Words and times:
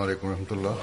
عليكم 0.00 0.28
ورحمة 0.28 0.46
الله. 0.50 0.76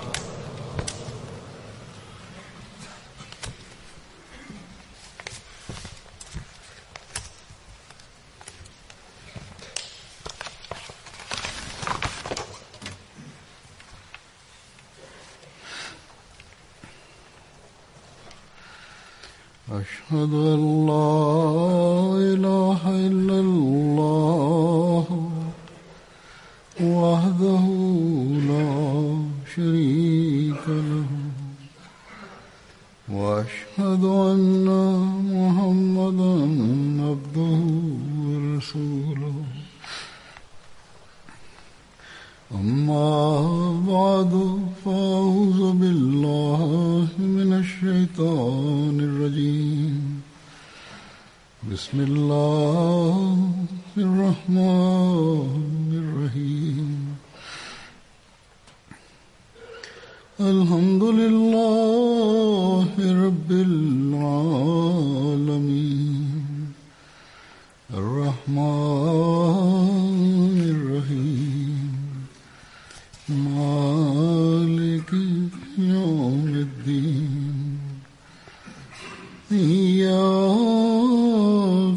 أشهد 19.72 20.34
أن 20.34 20.88
لا 20.88 21.47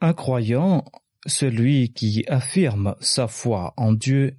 Un 0.00 0.14
croyant, 0.14 0.84
celui 1.26 1.92
qui 1.92 2.24
affirme 2.26 2.96
sa 3.00 3.28
foi 3.28 3.74
en 3.76 3.92
Dieu, 3.92 4.38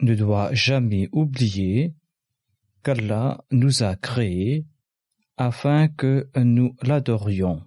ne 0.00 0.14
doit 0.14 0.52
jamais 0.52 1.08
oublier 1.12 1.94
qu'Allah 2.82 3.44
nous 3.50 3.82
a 3.82 3.96
créés 3.96 4.66
afin 5.36 5.88
que 5.88 6.28
nous 6.36 6.76
l'adorions. 6.82 7.64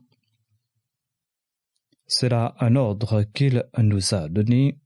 C'est 2.08 2.30
là 2.30 2.56
un 2.60 2.76
ordre 2.76 3.24
qu'il 3.24 3.68
nous 3.78 4.14
a 4.14 4.30
donné, 4.30 4.80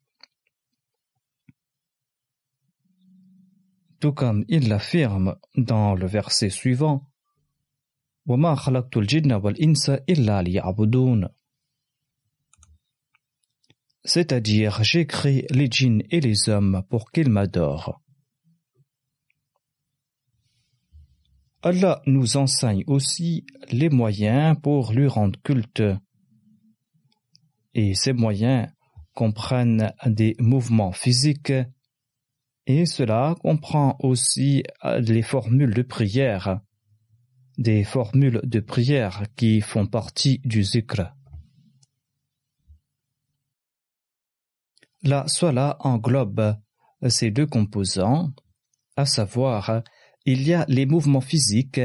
tout 4.00 4.14
comme 4.14 4.46
il 4.48 4.70
l'affirme 4.70 5.36
dans 5.58 5.96
le 5.96 6.08
verset 6.08 6.50
suivant. 6.50 7.09
وما 8.29 8.55
خلقت 8.55 8.97
الجن 8.97 9.33
والإنس 9.33 9.91
إلا 9.91 10.43
ليعبدون 10.43 11.29
C'est-à-dire, 14.07 14.85
j'ai 14.85 15.07
créé 15.07 15.47
les 15.51 15.71
djinns 15.71 16.03
et 16.11 16.21
les 16.21 16.51
hommes 16.51 16.83
pour 16.91 17.11
qu'ils 17.11 17.31
m'adorent. 17.31 18.03
Allah 21.63 22.03
nous 22.05 22.37
enseigne 22.37 22.85
aussi 22.87 23.47
les 23.71 23.89
moyens 23.89 24.61
pour 24.63 24.93
lui 24.93 25.07
rendre 25.07 25.41
culte. 25.43 25.83
Et 27.73 27.95
ces 27.95 28.13
moyens 28.13 28.69
comprennent 29.15 29.95
des 30.05 30.37
mouvements 30.39 30.93
physiques 30.93 31.55
et 32.67 32.85
cela 32.85 33.35
comprend 33.41 33.97
aussi 34.01 34.65
les 34.99 35.23
formules 35.23 35.73
de 35.73 35.83
prière 35.83 36.61
des 37.60 37.84
formules 37.84 38.40
de 38.44 38.62
prière 38.62 39.24
qui 39.36 39.60
font 39.60 39.86
partie 39.86 40.40
du 40.46 40.64
zikr. 40.64 41.14
La 45.04 45.28
swala 45.28 45.76
englobe 45.82 46.56
ces 47.10 47.32
deux 47.32 47.46
composants, 47.46 48.32
à 48.96 49.06
savoir, 49.06 49.84
il 50.24 50.48
y 50.48 50.54
a 50.54 50.66
les 50.70 50.86
mouvements 50.86 51.20
physiques 51.22 51.82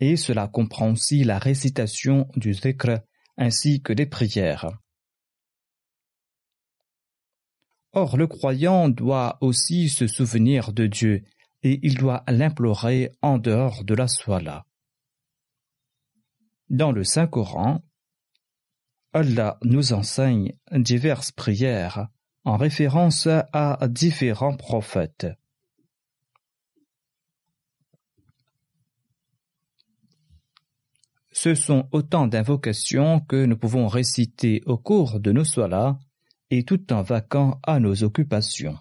et 0.00 0.16
cela 0.16 0.48
comprend 0.48 0.92
aussi 0.92 1.24
la 1.24 1.38
récitation 1.38 2.28
du 2.36 2.52
zikr 2.52 3.00
ainsi 3.38 3.80
que 3.80 3.94
des 3.94 4.06
prières. 4.06 4.70
Or, 7.92 8.18
le 8.18 8.26
croyant 8.26 8.90
doit 8.90 9.38
aussi 9.40 9.88
se 9.88 10.06
souvenir 10.06 10.74
de 10.74 10.86
Dieu 10.86 11.24
et 11.62 11.80
il 11.82 11.96
doit 11.96 12.22
l'implorer 12.28 13.12
en 13.22 13.38
dehors 13.38 13.82
de 13.84 13.94
la 13.94 14.08
swala. 14.08 14.66
Dans 16.70 16.92
le 16.92 17.04
Saint-Coran, 17.04 17.82
Allah 19.12 19.58
nous 19.62 19.92
enseigne 19.92 20.54
diverses 20.72 21.30
prières 21.30 22.08
en 22.44 22.56
référence 22.56 23.26
à 23.26 23.78
différents 23.88 24.56
prophètes. 24.56 25.26
Ce 31.34 31.54
sont 31.54 31.88
autant 31.90 32.28
d'invocations 32.28 33.20
que 33.20 33.44
nous 33.44 33.56
pouvons 33.56 33.88
réciter 33.88 34.62
au 34.66 34.78
cours 34.78 35.18
de 35.20 35.32
nos 35.32 35.44
soirs 35.44 35.98
et 36.50 36.64
tout 36.64 36.92
en 36.92 37.02
vaquant 37.02 37.60
à 37.64 37.80
nos 37.80 38.04
occupations. 38.04 38.78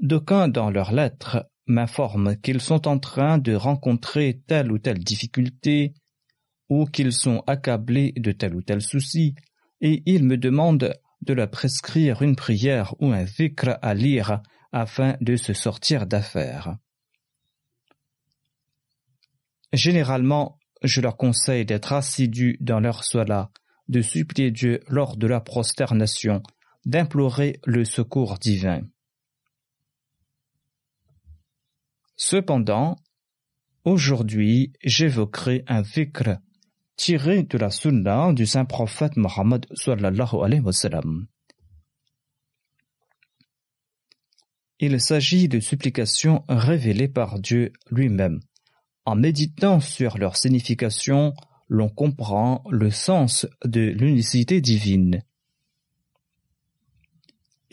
D'aucuns 0.00 0.48
dans 0.48 0.70
leurs 0.70 0.92
lettres 0.92 1.50
m'informent 1.66 2.36
qu'ils 2.36 2.60
sont 2.60 2.86
en 2.88 2.98
train 2.98 3.38
de 3.38 3.54
rencontrer 3.54 4.42
telle 4.46 4.70
ou 4.70 4.78
telle 4.78 4.98
difficulté 4.98 5.94
ou 6.68 6.86
qu'ils 6.86 7.12
sont 7.12 7.42
accablés 7.46 8.12
de 8.16 8.32
tel 8.32 8.54
ou 8.54 8.62
tel 8.62 8.80
souci 8.80 9.34
et 9.80 10.02
ils 10.06 10.24
me 10.24 10.36
demandent 10.36 10.94
de 11.22 11.32
leur 11.32 11.50
prescrire 11.50 12.22
une 12.22 12.36
prière 12.36 12.94
ou 13.00 13.12
un 13.12 13.24
vikr 13.24 13.78
à 13.80 13.94
lire 13.94 14.42
afin 14.72 15.16
de 15.20 15.36
se 15.36 15.52
sortir 15.52 16.06
d'affaires. 16.06 16.76
Généralement, 19.72 20.58
je 20.82 21.00
leur 21.00 21.16
conseille 21.16 21.64
d'être 21.64 21.92
assidus 21.92 22.56
dans 22.60 22.80
leur 22.80 23.04
sola, 23.04 23.50
de 23.88 24.00
supplier 24.00 24.50
Dieu 24.50 24.80
lors 24.88 25.16
de 25.16 25.26
la 25.26 25.40
prosternation, 25.40 26.42
d'implorer 26.84 27.60
le 27.64 27.84
secours 27.84 28.38
divin. 28.38 28.82
Cependant, 32.16 32.96
aujourd'hui, 33.84 34.72
j'évoquerai 34.82 35.64
un 35.66 35.82
vikr 35.82 36.38
tiré 36.96 37.42
de 37.42 37.58
la 37.58 37.70
sunna 37.70 38.32
du 38.32 38.46
saint 38.46 38.64
prophète 38.64 39.16
Mohammed 39.16 39.66
sallallahu 39.74 40.36
alayhi. 40.42 40.62
Il 44.80 45.00
s'agit 45.00 45.48
de 45.48 45.60
supplications 45.60 46.44
révélées 46.48 47.08
par 47.08 47.38
Dieu 47.38 47.72
lui-même. 47.90 48.40
En 49.04 49.16
méditant 49.16 49.80
sur 49.80 50.18
leur 50.18 50.36
signification, 50.36 51.34
l'on 51.68 51.88
comprend 51.88 52.62
le 52.70 52.90
sens 52.90 53.46
de 53.64 53.80
l'unicité 53.80 54.60
divine. 54.60 55.22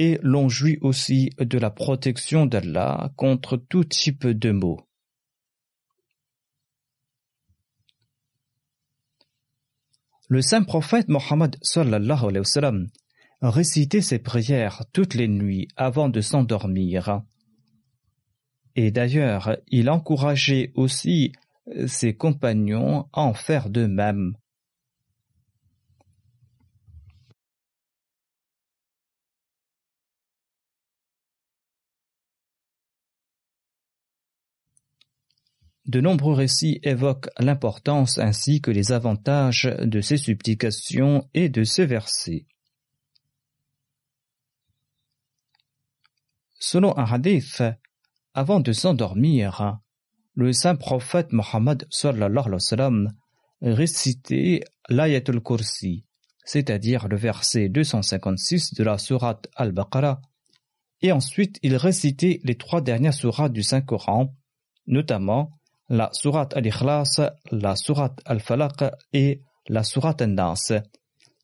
Et 0.04 0.18
l'on 0.24 0.50
jouit 0.50 0.80
aussi 0.82 1.30
de 1.38 1.60
la 1.60 1.70
protection 1.70 2.48
d'Allah 2.48 3.12
contre 3.18 3.56
tout 3.56 3.84
type 3.84 4.26
de 4.26 4.50
maux. 4.50 4.82
Le 10.28 10.42
saint 10.42 10.64
prophète 10.64 11.08
Mohammed 11.08 11.56
sallallahu 11.62 12.88
récitait 13.44 14.02
ses 14.02 14.18
prières 14.18 14.86
toutes 14.92 15.14
les 15.14 15.28
nuits 15.28 15.68
avant 15.76 16.10
de 16.10 16.22
s'endormir. 16.22 17.22
Et 18.76 18.90
d'ailleurs, 18.90 19.56
il 19.68 19.88
encourageait 19.88 20.72
aussi 20.74 21.32
ses 21.86 22.16
compagnons 22.16 23.08
à 23.14 23.22
en 23.22 23.36
faire 23.36 23.70
de 23.70 23.86
même. 23.86 24.36
De 35.86 36.00
nombreux 36.00 36.36
récits 36.36 36.80
évoquent 36.84 37.30
l'importance 37.40 38.20
ainsi 38.20 38.62
que 38.62 38.70
les 38.70 38.92
avantages 38.92 39.64
de 39.80 40.00
ces 40.00 40.18
supplications 40.18 41.28
et 41.34 41.50
de 41.50 41.64
ces 41.64 41.86
versets. 41.86 42.46
Selon 46.60 46.96
un 46.98 47.06
hadith, 47.06 47.64
avant 48.36 48.60
de 48.60 48.72
s'endormir, 48.72 49.80
le 50.36 50.54
saint 50.54 50.76
prophète 50.76 51.32
Mohammed 51.32 51.88
récitait 53.62 54.62
l'Ayatul 54.88 55.42
Kursi, 55.42 56.06
c'est-à-dire 56.46 57.08
le 57.08 57.18
verset 57.18 57.70
256 57.70 58.76
de 58.76 58.84
la 58.84 59.00
sourate 59.00 59.48
Al-Baqarah, 59.56 60.22
et 61.02 61.12
ensuite 61.12 61.58
il 61.64 61.76
récitait 61.76 62.40
les 62.44 62.56
trois 62.56 62.82
dernières 62.82 63.14
sourates 63.14 63.54
du 63.54 63.64
Saint-Coran, 63.64 64.36
notamment 64.86 65.60
la 65.92 66.10
sourate 66.14 66.56
Al-Ikhlas, 66.56 67.20
la 67.52 67.76
sourate 67.76 68.22
Al-Falaq 68.24 68.86
et 69.12 69.42
la 69.68 69.84
sourate 69.84 70.22
An-Nas. 70.22 70.72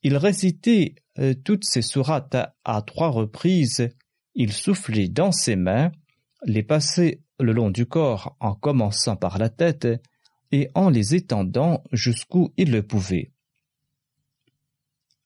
Il 0.03 0.15
récitait 0.15 0.95
euh, 1.19 1.33
toutes 1.33 1.65
ces 1.65 1.81
sourates 1.81 2.37
à 2.63 2.81
trois 2.81 3.09
reprises, 3.09 3.89
il 4.35 4.53
soufflait 4.53 5.09
dans 5.09 5.33
ses 5.33 5.57
mains, 5.57 5.91
les 6.45 6.63
passait 6.63 7.19
le 7.39 7.51
long 7.51 7.69
du 7.69 7.85
corps 7.85 8.37
en 8.39 8.53
commençant 8.53 9.17
par 9.17 9.37
la 9.37 9.49
tête 9.49 9.87
et 10.53 10.69
en 10.75 10.89
les 10.89 11.13
étendant 11.13 11.83
jusqu'où 11.91 12.53
il 12.55 12.71
le 12.71 12.83
pouvait. 12.83 13.33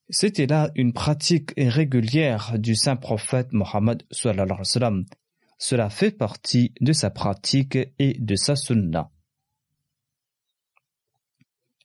C'était 0.09 0.47
là 0.47 0.71
une 0.73 0.93
pratique 0.93 1.53
régulière 1.57 2.57
du 2.57 2.73
saint 2.73 2.95
prophète 2.95 3.53
Mohammed 3.53 4.01
cela 5.61 5.91
fait 5.91 6.09
partie 6.09 6.73
de 6.81 6.91
sa 6.91 7.11
pratique 7.11 7.77
et 7.99 8.15
de 8.19 8.35
sa 8.35 8.55
sunna. 8.55 9.11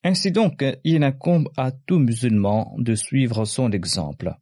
Ainsi 0.03 0.33
donc, 0.33 0.65
il 0.83 1.05
incombe 1.05 1.51
à 1.59 1.73
tout 1.73 1.99
musulman 1.99 2.75
de 2.79 2.95
suivre 2.95 3.45
son 3.45 3.71
exemple. 3.73 4.35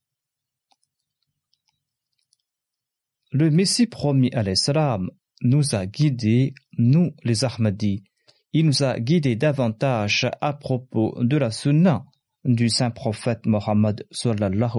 Le 3.32 3.50
Messie 3.50 3.88
promis 3.88 4.30
à 4.34 4.44
l'Islam 4.44 5.10
nous 5.42 5.74
a 5.74 5.84
guidés, 5.84 6.54
nous 6.78 7.12
les 7.24 7.44
Ahmadis. 7.44 8.04
Il 8.52 8.66
nous 8.66 8.84
a 8.84 9.00
guidés 9.00 9.34
davantage 9.34 10.30
à 10.40 10.52
propos 10.52 11.12
de 11.20 11.36
la 11.36 11.50
sunna 11.50 12.06
du 12.44 12.68
saint 12.68 12.92
prophète 12.92 13.46
Mohammed 13.46 14.06
sallallahu 14.12 14.78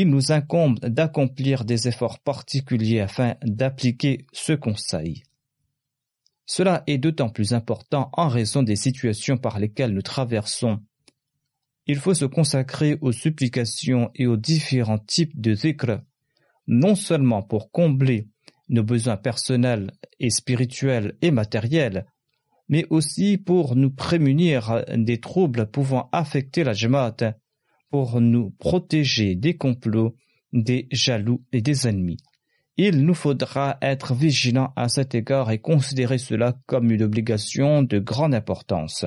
il 0.00 0.10
nous 0.10 0.30
incombe 0.30 0.78
d'accomplir 0.78 1.64
des 1.64 1.88
efforts 1.88 2.20
particuliers 2.20 3.00
afin 3.00 3.34
d'appliquer 3.42 4.26
ce 4.32 4.52
conseil. 4.52 5.24
Cela 6.46 6.84
est 6.86 6.98
d'autant 6.98 7.30
plus 7.30 7.52
important 7.52 8.08
en 8.12 8.28
raison 8.28 8.62
des 8.62 8.76
situations 8.76 9.38
par 9.38 9.58
lesquelles 9.58 9.92
nous 9.92 10.02
traversons. 10.02 10.78
Il 11.88 11.96
faut 11.96 12.14
se 12.14 12.26
consacrer 12.26 12.96
aux 13.00 13.10
supplications 13.10 14.12
et 14.14 14.28
aux 14.28 14.36
différents 14.36 15.00
types 15.00 15.40
de 15.40 15.54
zikr, 15.54 15.98
non 16.68 16.94
seulement 16.94 17.42
pour 17.42 17.72
combler 17.72 18.28
nos 18.68 18.84
besoins 18.84 19.16
personnels 19.16 19.90
et 20.20 20.30
spirituels 20.30 21.16
et 21.22 21.32
matériels, 21.32 22.06
mais 22.68 22.86
aussi 22.90 23.36
pour 23.36 23.74
nous 23.74 23.90
prémunir 23.90 24.84
des 24.96 25.18
troubles 25.18 25.68
pouvant 25.68 26.08
affecter 26.12 26.62
la 26.62 26.72
jamaat 26.72 27.16
pour 27.90 28.20
nous 28.20 28.50
protéger 28.50 29.34
des 29.34 29.56
complots, 29.56 30.16
des 30.52 30.88
jaloux 30.90 31.42
et 31.52 31.60
des 31.60 31.86
ennemis. 31.86 32.18
Il 32.76 33.04
nous 33.04 33.14
faudra 33.14 33.76
être 33.82 34.14
vigilants 34.14 34.72
à 34.76 34.88
cet 34.88 35.14
égard 35.14 35.50
et 35.50 35.58
considérer 35.58 36.18
cela 36.18 36.56
comme 36.66 36.92
une 36.92 37.02
obligation 37.02 37.82
de 37.82 37.98
grande 37.98 38.34
importance. 38.34 39.04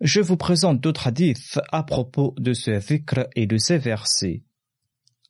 Je 0.00 0.20
vous 0.20 0.36
présente 0.36 0.80
d'autres 0.80 1.08
hadiths 1.08 1.58
à 1.72 1.82
propos 1.82 2.34
de 2.38 2.54
ce 2.54 2.70
vikr 2.70 3.26
et 3.34 3.46
de 3.46 3.58
ces 3.58 3.78
versets. 3.78 4.44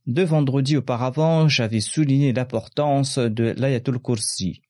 Deux 0.06 0.24
vendredis 0.24 0.76
auparavant, 0.76 1.48
j'avais 1.48 1.80
souligné 1.80 2.32
l'importance 2.32 3.18
de 3.18 3.54
l'Ayatul 3.56 3.98
Kursi. 3.98 4.62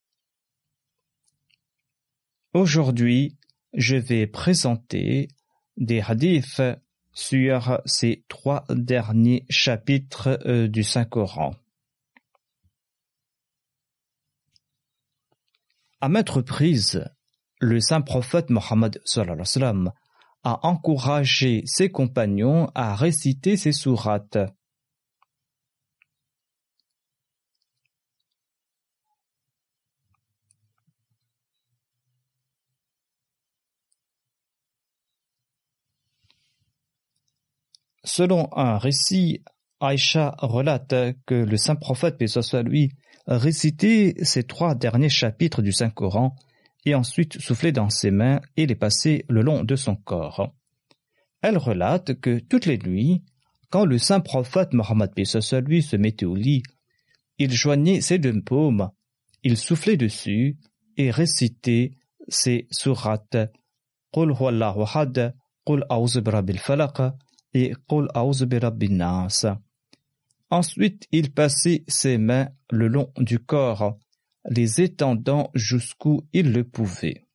Aujourd'hui, 2.54 3.36
je 3.74 3.96
vais 3.96 4.26
présenter 4.26 5.28
des 5.80 6.00
hadiths 6.00 6.62
sur 7.12 7.80
ces 7.84 8.24
trois 8.28 8.64
derniers 8.70 9.44
chapitres 9.48 10.38
euh, 10.46 10.68
du 10.68 10.84
Saint-Coran. 10.84 11.54
À 16.00 16.08
maintes 16.08 16.30
reprises, 16.30 17.04
le 17.60 17.80
saint 17.80 18.00
prophète 18.00 18.48
Mohammed 18.48 19.02
a 20.42 20.66
encouragé 20.66 21.62
ses 21.66 21.90
compagnons 21.90 22.70
à 22.74 22.94
réciter 22.94 23.58
ces 23.58 23.72
sourates. 23.72 24.38
Selon 38.12 38.48
un 38.56 38.76
récit, 38.76 39.44
Aïcha 39.78 40.34
relate 40.38 41.14
que 41.26 41.34
le 41.36 41.56
saint 41.56 41.76
prophète, 41.76 42.18
paix 42.18 42.26
lui, 42.64 42.90
récitait 43.28 44.16
ces 44.22 44.42
trois 44.42 44.74
derniers 44.74 45.08
chapitres 45.08 45.62
du 45.62 45.70
Saint-Coran 45.70 46.34
et 46.84 46.96
ensuite 46.96 47.40
soufflait 47.40 47.70
dans 47.70 47.88
ses 47.88 48.10
mains 48.10 48.40
et 48.56 48.66
les 48.66 48.74
passait 48.74 49.24
le 49.28 49.42
long 49.42 49.62
de 49.62 49.76
son 49.76 49.94
corps. 49.94 50.52
Elle 51.40 51.56
relate 51.56 52.18
que 52.18 52.40
toutes 52.40 52.66
les 52.66 52.78
nuits, 52.78 53.22
quand 53.70 53.84
le 53.84 53.96
saint 53.96 54.18
prophète 54.18 54.72
Mohammed 54.72 55.12
soit 55.24 55.60
lui 55.60 55.80
se 55.80 55.94
mettait 55.94 56.26
au 56.26 56.34
lit, 56.34 56.64
il 57.38 57.52
joignait 57.52 58.00
ses 58.00 58.18
deux 58.18 58.42
paumes, 58.42 58.90
il 59.44 59.56
soufflait 59.56 59.96
dessus 59.96 60.58
et 60.96 61.12
récitait 61.12 61.92
ces 62.26 62.66
sourates 62.72 63.36
et 67.54 67.72
Ensuite, 70.50 71.06
il 71.12 71.32
passait 71.32 71.84
ses 71.86 72.18
mains 72.18 72.48
le 72.70 72.88
long 72.88 73.12
du 73.18 73.38
corps, 73.38 73.96
les 74.48 74.80
étendant 74.80 75.50
jusqu'où 75.54 76.22
il 76.32 76.52
le 76.52 76.64
pouvait. 76.64 77.26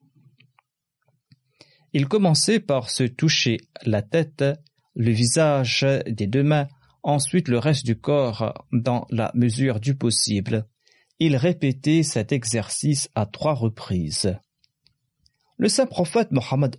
Il 1.94 2.08
commençait 2.08 2.60
par 2.60 2.90
se 2.90 3.04
toucher 3.04 3.58
la 3.86 4.02
tête, 4.02 4.44
le 4.96 5.12
visage 5.12 5.86
des 6.08 6.28
deux 6.28 6.44
mains, 6.44 6.68
ensuite 7.04 7.48
le 7.48 7.58
reste 7.58 7.86
du 7.86 7.98
corps 7.98 8.66
dans 8.74 9.08
la 9.10 9.32
mesure 9.34 9.80
du 9.80 9.96
possible. 9.96 10.66
Il 11.20 11.38
répétait 11.38 12.04
cet 12.04 12.34
exercice 12.34 13.10
à 13.16 13.26
trois 13.26 13.54
reprises. 13.54 14.38
Le 15.58 15.70
saint 15.70 15.86
prophète 15.86 16.32
Mohammed 16.32 16.76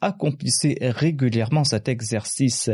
accomplissait 0.00 0.76
régulièrement 0.80 1.62
cet 1.62 1.88
exercice, 1.88 2.70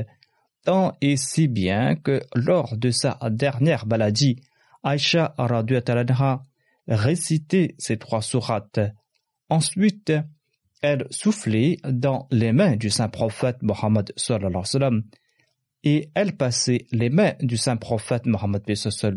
tant 0.65 0.97
et 1.03 1.17
si 1.19 1.47
bien 1.47 1.95
que 1.95 2.23
lors 2.35 2.77
de 2.77 2.91
sa 2.91 3.19
dernière 3.31 3.87
maladie, 3.87 4.41
Aïcha 4.83 5.35
récitait 6.89 7.75
ces 7.79 7.99
trois 7.99 8.23
sourates. 8.23 8.81
Ensuite, 9.51 10.13
elle 10.81 11.07
soufflait 11.11 11.77
dans 11.85 12.27
les 12.31 12.53
mains 12.53 12.77
du 12.77 12.89
saint 12.89 13.09
prophète 13.09 13.63
Mohammed 13.63 14.13
et 15.85 16.11
elle 16.15 16.37
passait 16.37 16.87
les 16.93 17.11
mains 17.11 17.35
du 17.41 17.57
saint 17.57 17.77
prophète 17.77 18.27
Mohammed 18.27 18.63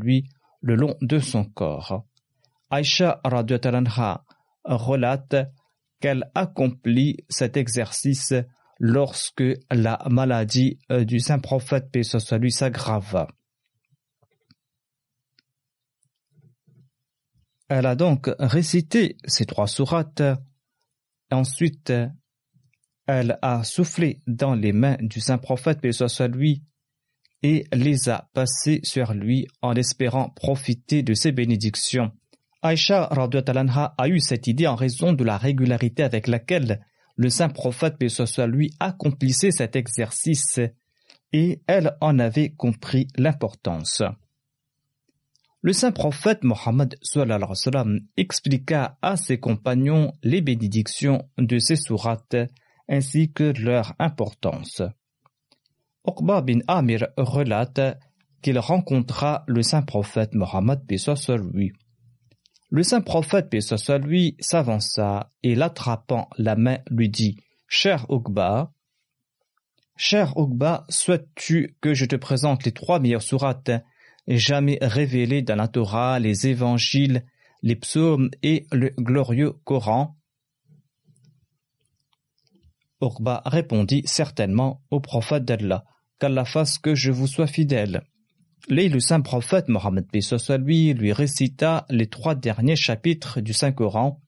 lui 0.01 0.27
le 0.61 0.75
long 0.75 0.95
de 1.01 1.19
son 1.19 1.45
corps. 1.45 2.05
Aïcha 2.69 3.21
relate 4.65 5.35
qu'elle 6.01 6.29
accomplit 6.36 7.17
cet 7.29 7.55
exercice 7.55 8.34
lorsque 8.79 9.43
la 9.70 10.03
maladie 10.10 10.79
euh, 10.91 11.05
du 11.05 11.20
saint 11.20 11.39
prophète 11.39 11.91
paix 11.91 12.03
soit 12.03 12.38
lui 12.38 12.51
s'aggrava. 12.51 13.27
Elle 17.70 17.86
a 17.86 17.96
donc 17.96 18.29
récité 18.39 19.15
ces 19.25 19.46
trois 19.46 19.67
sourates. 19.67 20.24
Ensuite, 21.31 21.93
elle 23.08 23.38
a 23.41 23.63
soufflé 23.63 24.22
dans 24.27 24.55
les 24.55 24.74
mains 24.74 24.98
du 25.00 25.22
saint 25.22 25.38
prophète 25.38 25.79
paix 25.79 25.93
soit 25.93 26.27
lui 26.27 26.63
et 27.43 27.65
les 27.72 28.10
a 28.10 28.29
passées 28.34 28.81
sur 28.84 29.13
lui 29.13 29.48
en 29.62 29.74
espérant 29.75 30.29
profiter 30.29 31.01
de 31.01 31.13
ses 31.13 31.31
bénédictions. 31.31 32.12
Aïcha 32.63 33.03
a 33.05 34.07
eu 34.07 34.19
cette 34.19 34.47
idée 34.47 34.67
en 34.67 34.75
raison 34.75 35.13
de 35.13 35.23
la 35.23 35.37
régularité 35.37 36.03
avec 36.03 36.27
laquelle 36.27 36.85
le 37.15 37.29
saint 37.29 37.49
prophète, 37.49 37.97
paix 37.97 38.07
lui, 38.47 38.71
accomplissait 38.79 39.51
cet 39.51 39.75
exercice 39.75 40.59
et 41.33 41.61
elle 41.67 41.97
en 42.01 42.19
avait 42.19 42.51
compris 42.51 43.07
l'importance. 43.17 44.03
Le 45.63 45.73
saint 45.73 45.91
prophète 45.91 46.43
Mohammed 46.43 46.95
expliqua 48.17 48.97
à 49.01 49.17
ses 49.17 49.39
compagnons 49.39 50.11
les 50.23 50.41
bénédictions 50.41 51.29
de 51.37 51.59
ces 51.59 51.75
sourates 51.75 52.35
ainsi 52.89 53.31
que 53.31 53.53
leur 53.59 53.93
importance. 53.99 54.81
Uqba 56.07 56.41
bin 56.41 56.59
Amir 56.67 57.07
relate 57.15 57.99
qu'il 58.41 58.57
rencontra 58.57 59.43
le 59.47 59.61
saint 59.61 59.83
prophète 59.83 60.33
Mohammed 60.33 60.81
lui. 61.53 61.71
Le 62.71 62.83
saint 62.83 63.01
prophète 63.01 63.53
lui 64.01 64.37
s'avança 64.39 65.33
et 65.43 65.55
l'attrapant 65.55 66.29
la 66.37 66.55
main 66.55 66.77
lui 66.89 67.09
dit 67.09 67.35
Cher 67.67 68.05
Uqba, 68.09 68.71
cher 69.97 70.33
Uqba, 70.37 70.85
souhaites-tu 70.87 71.75
que 71.81 71.93
je 71.93 72.05
te 72.05 72.15
présente 72.15 72.63
les 72.63 72.71
trois 72.71 73.01
meilleures 73.01 73.21
sourates 73.21 73.71
jamais 74.25 74.77
révélées 74.81 75.41
dans 75.41 75.57
la 75.57 75.67
Torah, 75.67 76.19
les 76.19 76.47
évangiles, 76.47 77.25
les 77.61 77.75
psaumes 77.75 78.29
et 78.41 78.67
le 78.71 78.91
glorieux 78.97 79.51
Coran? 79.65 80.15
Uqba 83.01 83.41
répondit 83.45 84.03
certainement 84.05 84.81
au 84.91 85.01
prophète 85.01 85.43
d'Allah 85.43 85.83
qu'Allah 86.19 86.45
fasse 86.45 86.79
que 86.79 86.95
je 86.95 87.11
vous 87.11 87.27
sois 87.27 87.47
fidèle. 87.47 88.03
Le 88.69 88.99
saint 88.99 89.21
prophète 89.21 89.67
Mohammed 89.69 90.05
lui 90.59 90.93
lui 90.93 91.13
récita 91.13 91.85
les 91.89 92.07
trois 92.07 92.35
derniers 92.35 92.75
chapitres 92.75 93.41
du 93.41 93.53
Saint-Coran, 93.53 94.21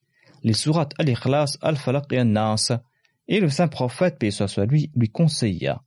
les 0.43 0.53
sourates 0.53 0.93
Al-Ikhlas, 0.97 1.57
Al-Falaq 1.61 2.11
et 2.11 2.19
Al-Nas, 2.19 2.71
et 3.27 3.39
le 3.39 3.49
saint 3.49 3.67
prophète 3.67 4.17
lui 4.67 4.91
lui 4.95 5.09
conseilla 5.09 5.83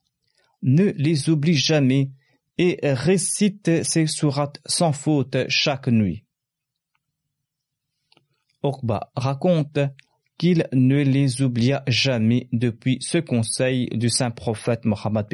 Ne 0.63 0.93
les 0.97 1.29
oublie 1.29 1.55
jamais 1.55 2.13
et 2.59 2.79
récite 2.83 3.85
ces 3.85 4.07
sourates 4.07 4.61
sans 4.65 4.93
faute 4.93 5.37
chaque 5.49 5.89
nuit. 5.89 6.25
Uqba 8.65 9.11
raconte 9.15 9.79
qu'il 10.39 10.67
ne 10.73 11.03
les 11.03 11.43
oublia 11.43 11.83
jamais 11.87 12.49
depuis 12.53 12.99
ce 13.01 13.19
conseil 13.19 13.87
du 13.89 14.09
saint 14.09 14.31
prophète 14.31 14.85
Mohammed 14.85 15.27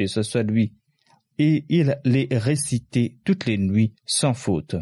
lui, 0.47 0.73
et 1.39 1.65
il 1.69 1.99
les 2.05 2.27
récitait 2.31 3.17
toutes 3.23 3.45
les 3.45 3.57
nuits 3.57 3.93
sans 4.05 4.33
faute. 4.33 4.75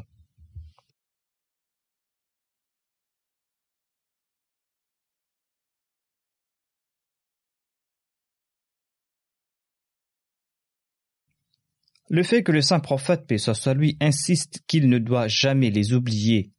Le 12.14 12.24
fait 12.24 12.44
que 12.44 12.52
le 12.52 12.62
saint 12.62 12.82
prophète, 12.82 13.26
paix 13.26 13.38
soit 13.38 13.74
lui, 13.74 13.96
insiste 14.02 14.64
qu'il 14.68 14.90
ne 14.90 14.98
doit 14.98 15.30
jamais 15.30 15.70
les 15.70 15.94
oublier 15.94 16.52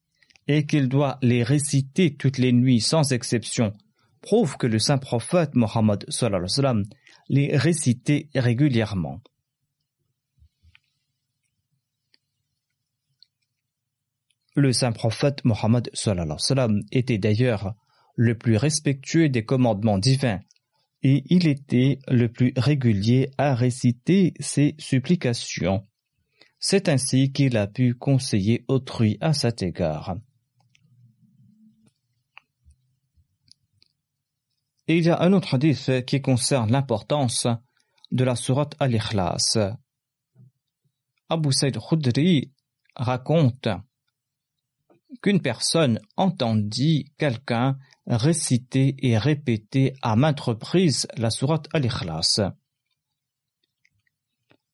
et 0.49 0.64
qu'il 0.64 0.88
doit 0.88 1.18
les 1.20 1.42
réciter 1.42 2.14
toutes 2.16 2.38
les 2.38 2.52
nuits 2.52 2.80
sans 2.80 3.12
exception, 3.12 3.75
prouve 4.22 4.56
que 4.56 4.66
le 4.66 4.78
saint 4.78 4.96
prophète 4.96 5.54
Mohammed 5.54 6.06
les 7.28 7.54
récitait 7.54 8.30
régulièrement. 8.34 9.20
Le 14.54 14.73
saint 14.73 14.92
prophète 14.92 15.44
Mohammed 15.44 15.90
était 16.92 17.18
d'ailleurs 17.18 17.75
le 18.16 18.37
plus 18.37 18.56
respectueux 18.56 19.28
des 19.28 19.44
commandements 19.44 19.99
divins 19.99 20.40
et 21.02 21.25
il 21.26 21.49
était 21.49 21.99
le 22.09 22.30
plus 22.30 22.52
régulier 22.56 23.30
à 23.38 23.54
réciter 23.54 24.35
ses 24.40 24.75
supplications. 24.78 25.87
C'est 26.59 26.88
ainsi 26.88 27.32
qu'il 27.32 27.56
a 27.56 27.66
pu 27.66 27.94
conseiller 27.94 28.64
autrui 28.68 29.18
à 29.21 29.32
cet 29.32 29.62
égard. 29.62 30.16
il 34.88 35.04
y 35.04 35.11
a 35.11 35.23
un 35.23 35.32
autre 35.32 35.54
hadith 35.54 36.04
qui 36.04 36.21
concerne 36.21 36.71
l'importance 36.71 37.47
de 38.11 38.25
la 38.25 38.37
sourate 38.37 38.75
Al-Ikhlas. 38.78 39.59
Abu 41.28 41.52
Saïd 41.52 41.78
Khudri 41.78 42.52
raconte 42.94 43.68
qu'une 45.21 45.42
personne 45.42 46.00
entendit 46.16 47.12
quelqu'un 47.19 47.76
réciter 48.07 48.97
et 48.99 49.19
répéter 49.19 49.95
à 50.02 50.16
maintes 50.16 50.40
reprises 50.40 51.07
la 51.16 51.31
sourate 51.31 51.69
Al-Ikhlas. 51.73 52.40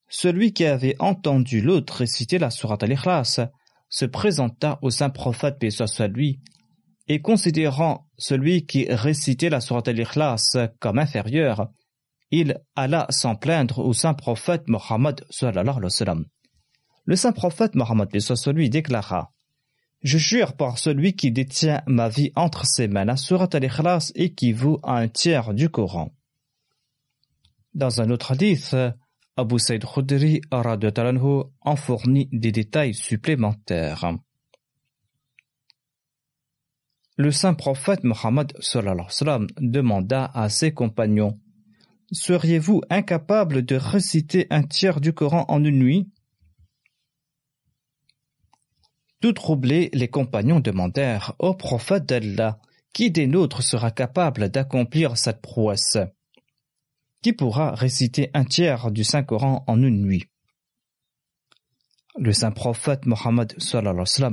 Celui 0.08 0.52
qui 0.52 0.64
avait 0.64 0.96
entendu 1.00 1.60
l'autre 1.60 1.96
réciter 1.96 2.38
la 2.38 2.50
sourate 2.50 2.82
Al-Ikhlas 2.82 3.40
se 3.88 4.04
présenta 4.04 4.78
au 4.82 4.90
saint 4.90 5.10
prophète 5.10 5.58
paix 5.58 5.70
lui 6.08 6.40
et 7.08 7.20
considérant 7.20 8.06
celui 8.18 8.66
qui 8.66 8.86
récitait 8.88 9.48
la 9.48 9.60
sourate 9.60 9.88
al-Ikhlas 9.88 10.56
comme 10.78 10.98
inférieur, 10.98 11.68
il 12.30 12.60
alla 12.76 13.06
s'en 13.08 13.34
plaindre 13.34 13.78
au 13.78 13.94
saint 13.94 14.12
prophète 14.12 14.68
Mohammed 14.68 15.24
Le 17.04 17.16
saint 17.16 17.32
prophète 17.32 17.74
Mohammed 17.74 18.10
déclara 18.10 19.32
Je 20.02 20.18
jure 20.18 20.54
par 20.54 20.78
celui 20.78 21.14
qui 21.14 21.32
détient 21.32 21.82
ma 21.86 22.08
vie 22.08 22.32
entre 22.36 22.64
ses 22.64 22.86
mains, 22.86 23.04
la 23.04 23.16
sourate 23.16 23.54
al-Ikhlas 23.54 24.12
équivaut 24.14 24.78
à 24.82 24.98
un 24.98 25.08
tiers 25.08 25.54
du 25.54 25.68
Coran. 25.68 26.14
Dans 27.74 28.00
un 28.00 28.10
autre 28.10 28.32
hadith, 28.32 28.76
Abu 29.36 29.58
Saïd 29.58 29.84
Khudri 29.84 30.40
en 30.50 31.76
fournit 31.76 32.28
des 32.32 32.52
détails 32.52 32.94
supplémentaires. 32.94 34.16
Le 37.16 37.32
saint 37.32 37.54
prophète 37.54 38.04
Mohammed 38.04 38.52
demanda 39.60 40.30
à 40.34 40.48
ses 40.48 40.72
compagnons 40.72 41.40
Seriez-vous 42.10 42.80
incapable 42.88 43.64
de 43.64 43.76
réciter 43.76 44.46
un 44.50 44.62
tiers 44.62 45.00
du 45.00 45.12
Coran 45.12 45.44
en 45.48 45.62
une 45.62 45.78
nuit? 45.78 46.10
Tout 49.20 49.32
troublés, 49.32 49.90
les 49.92 50.08
compagnons 50.08 50.60
demandèrent 50.60 51.34
au 51.38 51.54
prophète 51.54 52.06
d'Allah 52.06 52.60
Qui 52.92 53.10
des 53.10 53.26
nôtres 53.26 53.62
sera 53.62 53.90
capable 53.90 54.48
d'accomplir 54.48 55.16
cette 55.16 55.40
prouesse 55.40 55.98
Qui 57.22 57.32
pourra 57.32 57.74
réciter 57.74 58.30
un 58.34 58.44
tiers 58.44 58.92
du 58.92 59.02
Saint-Coran 59.02 59.64
en 59.66 59.82
une 59.82 60.02
nuit 60.02 60.26
Le 62.16 62.32
saint 62.32 62.52
prophète 62.52 63.06
Mohammed 63.06 63.54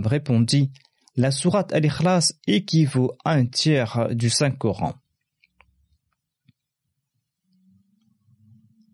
répondit 0.06 0.72
la 1.16 1.32
sourate 1.32 1.74
Al-Ikhlas 1.74 2.34
équivaut 2.46 3.18
à 3.24 3.34
un 3.34 3.46
tiers 3.46 4.10
du 4.14 4.30
Saint-Coran. 4.30 4.96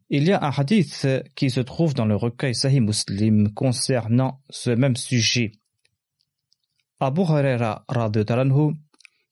Il 0.09 0.25
y 0.25 0.31
a 0.31 0.43
un 0.43 0.51
hadith 0.51 1.07
qui 1.35 1.49
se 1.49 1.61
trouve 1.61 1.93
dans 1.93 2.05
le 2.05 2.15
recueil 2.15 2.53
Sahih 2.53 2.81
Muslim 2.81 3.53
concernant 3.53 4.41
ce 4.49 4.69
même 4.69 4.97
sujet. 4.97 5.53
Abu 7.03 7.21
Huraira 7.23 7.83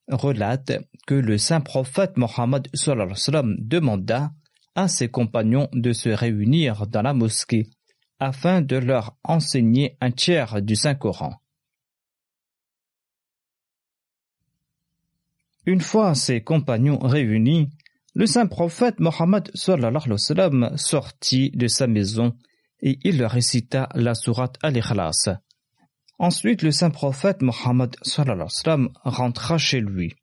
relate 0.08 0.72
que 1.06 1.14
le 1.14 1.38
saint 1.38 1.62
prophète 1.62 2.18
Mohammed 2.18 2.68
demanda 3.60 4.32
à 4.74 4.88
ses 4.88 5.10
compagnons 5.10 5.70
de 5.74 5.94
se 5.94 6.10
réunir 6.10 6.88
dans 6.88 7.04
la 7.04 7.14
mosquée 7.14 7.70
afin 8.20 8.64
de 8.64 8.76
leur 8.76 9.16
enseigner 9.24 9.98
un 10.02 10.10
tiers 10.10 10.64
du 10.64 10.76
Saint-Coran. 10.76 11.36
Une 15.68 15.82
fois 15.82 16.16
ses 16.16 16.42
compagnons 16.42 16.98
réunis, 16.98 17.70
le 18.16 18.26
saint 18.26 18.48
prophète 18.48 19.00
Mohammed 19.00 19.52
sortit 19.54 21.52
de 21.52 21.68
sa 21.68 21.86
maison 21.86 22.36
et 22.82 22.98
il 23.04 23.24
récita 23.24 23.90
la 23.94 24.16
sourate 24.16 24.58
Al-Ikhlas. 24.64 25.30
Ensuite, 26.20 26.62
le 26.62 26.72
saint 26.72 26.90
prophète 26.90 27.42
Mohammed 27.42 27.96
rentra 29.04 29.58
chez 29.58 29.80
lui. 29.80 30.14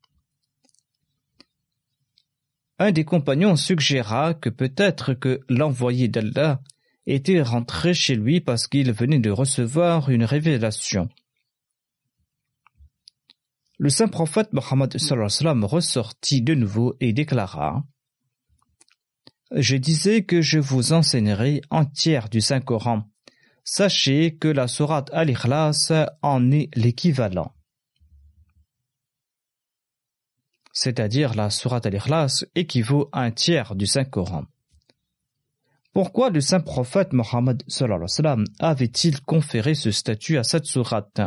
un 2.79 2.91
des 2.91 3.05
compagnons 3.05 3.55
suggéra 3.55 4.33
que 4.33 4.49
peut-être 4.49 5.13
que 5.13 5.41
l'envoyé 5.49 6.07
d'Allah 6.07 6.61
était 7.07 7.41
rentré 7.41 7.93
chez 7.93 8.15
lui 8.15 8.41
parce 8.41 8.67
qu'il 8.67 8.91
venait 8.91 9.19
de 9.19 9.31
recevoir 9.31 10.09
une 10.09 10.23
révélation. 10.23 11.09
Le 13.79 13.89
saint 13.89 14.07
prophète 14.07 14.53
Mohammed 14.53 14.95
ressortit 15.63 16.41
de 16.41 16.53
nouveau 16.53 16.95
et 16.99 17.13
déclara 17.13 17.83
Je 19.51 19.77
disais 19.77 20.23
que 20.23 20.41
je 20.41 20.59
vous 20.59 20.93
enseignerai 20.93 21.61
entière 21.69 22.29
du 22.29 22.41
Saint-Coran. 22.41 23.03
Sachez 23.69 24.37
que 24.37 24.47
la 24.47 24.69
sourate 24.69 25.09
Al-Ikhlas 25.11 25.91
en 26.21 26.51
est 26.51 26.73
l'équivalent. 26.73 27.51
C'est-à-dire 30.71 31.35
la 31.35 31.49
sourate 31.49 31.85
Al-Ikhlas 31.85 32.45
équivaut 32.55 33.09
à 33.11 33.23
un 33.23 33.31
tiers 33.31 33.75
du 33.75 33.85
Saint-Coran. 33.85 34.45
Pourquoi 35.91 36.29
le 36.29 36.39
saint 36.39 36.61
prophète 36.61 37.11
Mohammed 37.11 37.61
avait-il 38.59 39.21
conféré 39.23 39.75
ce 39.75 39.91
statut 39.91 40.37
à 40.37 40.45
cette 40.45 40.65
sourate? 40.65 41.19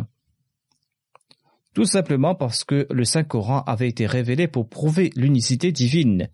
Tout 1.75 1.85
simplement 1.85 2.35
parce 2.35 2.65
que 2.65 2.87
le 2.91 3.05
Saint-Coran 3.05 3.65
avait 3.65 3.89
été 3.89 4.07
révélé 4.07 4.49
pour 4.49 4.67
prouver 4.67 5.13
l'unicité 5.15 5.73
divine 5.73 6.31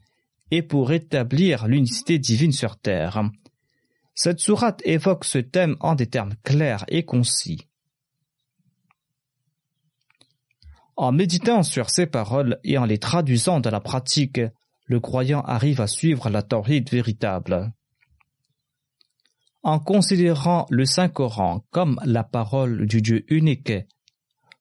et 0.52 0.62
pour 0.62 0.92
établir 0.92 1.66
l'unicité 1.66 2.20
divine 2.20 2.52
sur 2.52 2.76
terre. 2.76 3.28
Cette 4.16 4.40
sourate 4.40 4.82
évoque 4.84 5.24
ce 5.24 5.38
thème 5.38 5.76
en 5.78 5.94
des 5.94 6.08
termes 6.08 6.34
clairs 6.42 6.84
et 6.88 7.04
concis. 7.04 7.68
En 10.96 11.12
méditant 11.12 11.62
sur 11.62 11.90
ces 11.90 12.06
paroles 12.06 12.58
et 12.64 12.78
en 12.78 12.84
les 12.84 12.98
traduisant 12.98 13.60
dans 13.60 13.70
la 13.70 13.80
pratique, 13.80 14.40
le 14.86 14.98
croyant 14.98 15.42
arrive 15.42 15.80
à 15.80 15.86
suivre 15.86 16.28
la 16.30 16.42
tawhid 16.42 16.90
véritable 16.90 17.72
en 19.66 19.80
considérant 19.80 20.64
le 20.70 20.84
Saint-Coran 20.84 21.66
comme 21.72 21.98
la 22.04 22.22
parole 22.22 22.86
du 22.86 23.02
Dieu 23.02 23.24
unique, 23.26 23.72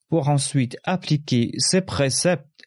pour 0.10 0.30
ensuite 0.30 0.78
appliquer 0.84 1.52
ses 1.60 1.82
préceptes, 1.82 2.64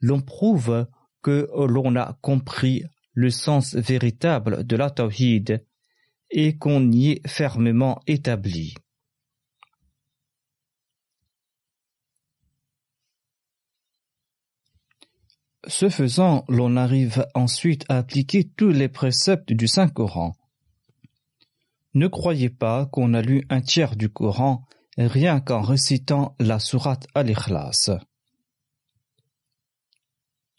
l'on 0.00 0.20
prouve 0.20 0.86
que 1.20 1.48
l'on 1.66 1.96
a 1.96 2.16
compris 2.20 2.84
le 3.12 3.28
sens 3.28 3.74
véritable 3.74 4.64
de 4.64 4.76
la 4.76 4.88
tawhid 4.88 5.64
et 6.34 6.58
qu'on 6.58 6.92
y 6.92 7.12
est 7.12 7.26
fermement 7.26 8.02
établi. 8.06 8.74
Ce 15.66 15.88
faisant, 15.88 16.44
l'on 16.48 16.76
arrive 16.76 17.24
ensuite 17.34 17.86
à 17.88 17.96
appliquer 17.96 18.44
tous 18.44 18.68
les 18.68 18.90
préceptes 18.90 19.54
du 19.54 19.66
Saint-Coran 19.66 20.34
ne 21.94 22.08
croyez 22.08 22.50
pas 22.50 22.86
qu'on 22.86 23.14
a 23.14 23.22
lu 23.22 23.46
un 23.50 23.60
tiers 23.60 23.94
du 23.94 24.08
Coran 24.08 24.66
rien 24.98 25.40
qu'en 25.40 25.62
récitant 25.62 26.34
la 26.40 26.58
sourate 26.58 27.06
Al-Ikhlas. 27.14 27.90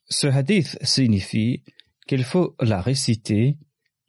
Ce 0.09 0.27
hadith 0.27 0.77
signifie 0.81 1.63
qu'il 2.07 2.23
faut 2.23 2.55
la 2.61 2.81
réciter, 2.81 3.57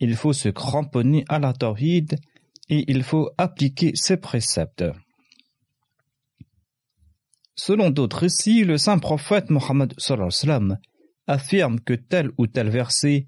il 0.00 0.16
faut 0.16 0.32
se 0.32 0.48
cramponner 0.48 1.24
à 1.28 1.38
la 1.38 1.52
tawhid 1.52 2.18
et 2.68 2.90
il 2.90 3.02
faut 3.02 3.30
appliquer 3.38 3.92
ses 3.94 4.16
préceptes. 4.16 4.84
Selon 7.54 7.90
d'autres 7.90 8.18
récits, 8.18 8.64
le 8.64 8.76
saint 8.76 8.98
prophète 8.98 9.50
Mohammed 9.50 9.94
affirme 11.26 11.80
que 11.80 11.94
tel 11.94 12.30
ou 12.38 12.46
tel 12.46 12.68
verset 12.68 13.26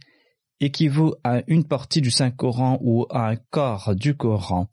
équivaut 0.61 1.17
à 1.25 1.43
une 1.47 1.65
partie 1.65 2.01
du 2.01 2.11
Saint-Coran 2.11 2.79
ou 2.83 3.07
à 3.11 3.31
un 3.31 3.37
quart 3.37 3.95
du 3.95 4.17
Coran. 4.17 4.69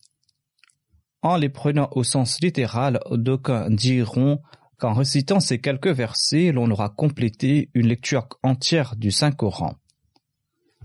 En 1.22 1.38
les 1.38 1.50
prenant 1.50 1.90
au 1.94 2.04
sens 2.04 2.40
littéral, 2.42 3.00
d'aucuns 3.12 3.70
diront 3.70 4.42
qu'en 4.78 4.94
récitant 4.94 5.40
ces 5.40 5.60
quelques 5.60 5.88
versets, 5.88 6.52
l'on 6.52 6.70
aura 6.70 6.90
complété 6.90 7.70
une 7.74 7.88
lecture 7.88 8.28
entière 8.44 8.96
du 8.96 9.12
Saint-Coran. 9.12 9.76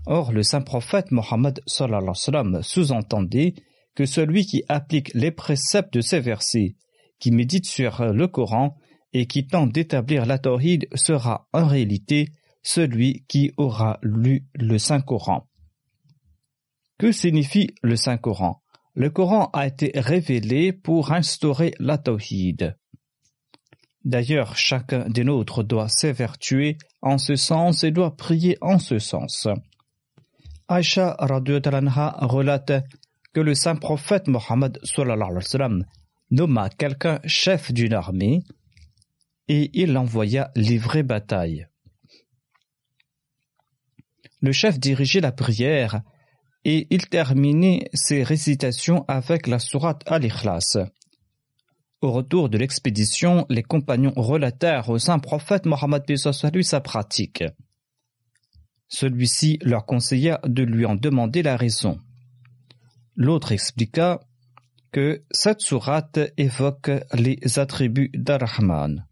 Or, 0.05 0.31
le 0.31 0.43
saint 0.43 0.61
prophète 0.61 1.11
Mohammed 1.11 1.61
sous-entendait 1.67 3.53
que 3.95 4.05
celui 4.05 4.45
qui 4.45 4.63
applique 4.67 5.13
les 5.13 5.31
préceptes 5.31 5.93
de 5.93 6.01
ces 6.01 6.19
versets, 6.19 6.75
qui 7.19 7.31
médite 7.31 7.65
sur 7.65 8.03
le 8.11 8.27
Coran 8.27 8.75
et 9.13 9.27
qui 9.27 9.45
tente 9.45 9.71
d'établir 9.71 10.25
la 10.25 10.39
tawhid 10.39 10.87
sera 10.95 11.47
en 11.53 11.65
réalité 11.65 12.29
celui 12.63 13.25
qui 13.27 13.51
aura 13.57 13.99
lu 14.01 14.47
le 14.55 14.77
Saint-Coran. 14.77 15.47
Que 16.97 17.11
signifie 17.11 17.71
le 17.81 17.95
Saint-Coran 17.95 18.61
Le 18.93 19.09
Coran 19.09 19.49
a 19.53 19.67
été 19.67 19.91
révélé 19.95 20.71
pour 20.71 21.11
instaurer 21.11 21.73
la 21.79 21.97
tawhid. 21.97 22.75
D'ailleurs, 24.03 24.55
chacun 24.55 25.07
des 25.09 25.23
nôtres 25.23 25.63
doit 25.63 25.89
s'évertuer 25.89 26.77
en 27.01 27.17
ce 27.17 27.35
sens 27.35 27.83
et 27.83 27.91
doit 27.91 28.15
prier 28.15 28.57
en 28.61 28.79
ce 28.79 28.97
sens. 28.97 29.47
Aïcha 30.71 31.15
relate 31.19 32.71
que 33.33 33.41
le 33.41 33.53
saint 33.55 33.75
prophète 33.75 34.27
Mohammed 34.27 34.79
nomma 36.31 36.69
quelqu'un 36.69 37.19
chef 37.25 37.71
d'une 37.71 37.93
armée 37.93 38.43
et 39.47 39.69
il 39.73 39.93
l'envoya 39.93 40.51
livrer 40.55 41.03
bataille 41.03 41.67
le 44.41 44.51
chef 44.51 44.79
dirigeait 44.79 45.21
la 45.21 45.31
prière 45.31 46.01
et 46.65 46.87
il 46.89 47.07
terminait 47.07 47.89
ses 47.93 48.23
récitations 48.23 49.05
avec 49.07 49.47
la 49.47 49.59
sourate 49.59 50.03
Al-Ikhlas. 50.05 50.77
Au 52.01 52.11
retour 52.11 52.49
de 52.49 52.57
l'expédition, 52.57 53.45
les 53.49 53.63
compagnons 53.63 54.13
relatèrent 54.15 54.89
au 54.89 54.97
saint 54.97 55.19
prophète 55.19 55.65
Mohammed 55.65 56.03
sa 56.63 56.81
pratique. 56.81 57.43
Celui-ci 58.93 59.57
leur 59.61 59.85
conseilla 59.85 60.41
de 60.45 60.63
lui 60.63 60.85
en 60.85 60.95
demander 60.95 61.41
la 61.43 61.55
raison. 61.55 61.97
L'autre 63.15 63.53
expliqua 63.53 64.19
que 64.91 65.23
cette 65.31 65.61
sourate 65.61 66.19
évoque 66.35 66.91
les 67.13 67.39
attributs 67.57 68.11
d'Ar-Rahman. 68.13 69.07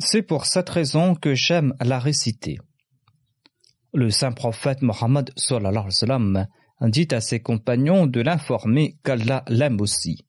C'est 0.00 0.22
pour 0.22 0.46
cette 0.46 0.68
raison 0.68 1.14
que 1.14 1.36
j'aime 1.36 1.74
la 1.80 2.00
réciter. 2.00 2.58
Le 3.94 4.10
saint 4.10 4.32
prophète 4.32 4.82
Mohammed 4.82 5.30
dit 6.88 7.08
à 7.12 7.20
ses 7.20 7.38
compagnons 7.40 8.06
de 8.08 8.20
l'informer 8.20 8.96
qu'Allah 9.04 9.44
l'aime 9.46 9.80
aussi. 9.80 10.24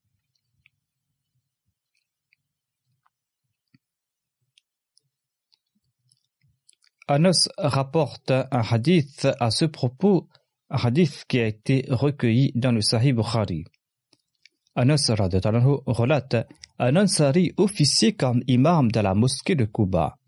Anas 7.12 7.50
rapporte 7.58 8.32
un 8.32 8.62
hadith 8.62 9.28
à 9.42 9.52
ce 9.52 9.66
propos, 9.66 10.30
un 10.70 10.78
hadith 10.78 11.26
qui 11.28 11.42
a 11.42 11.46
été 11.46 11.86
recueilli 11.90 12.54
dans 12.56 12.72
le 12.72 12.80
Sahih 12.80 13.12
Bukhari. 13.12 13.66
Anas 14.76 15.12
relate 15.18 16.48
un 16.80 16.96
Ansari 16.96 17.52
officier 17.58 18.14
comme 18.14 18.42
imam 18.48 18.90
de 18.90 19.02
la 19.02 19.14
mosquée 19.14 19.56
de 19.56 19.66
Kuba. 19.66 20.20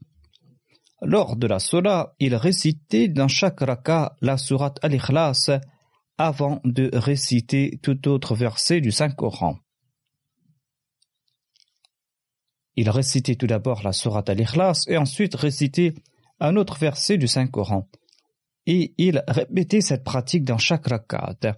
Lors 1.02 1.38
de 1.38 1.48
la 1.48 1.60
Sola, 1.60 2.16
il 2.20 2.36
récitait 2.36 3.08
dans 3.08 3.30
chaque 3.30 3.62
raka 3.62 4.18
la 4.20 4.38
sourate 4.38 4.80
Al-Ikhlas 4.82 5.52
avant 6.18 6.60
de 6.66 6.90
réciter 6.92 7.80
tout 7.82 8.10
autre 8.10 8.36
verset 8.36 8.82
du 8.82 8.92
Saint-Coran. 8.92 9.58
Il 12.76 12.90
récitait 12.90 13.36
tout 13.36 13.48
d'abord 13.48 13.84
la 13.84 13.94
sourate 13.94 14.30
Al-Ikhlas 14.30 14.84
et 14.88 14.98
ensuite 14.98 15.36
récitait 15.36 15.94
un 16.44 16.56
autre 16.58 16.78
verset 16.78 17.18
du 17.18 17.28
Saint-Coran. 17.28 17.90
Et 18.66 18.94
il 18.98 19.24
répétait 19.28 19.82
cette 19.82 20.04
pratique 20.04 20.44
dans 20.44 20.58
chaque 20.58 20.88
rakat. 20.88 21.56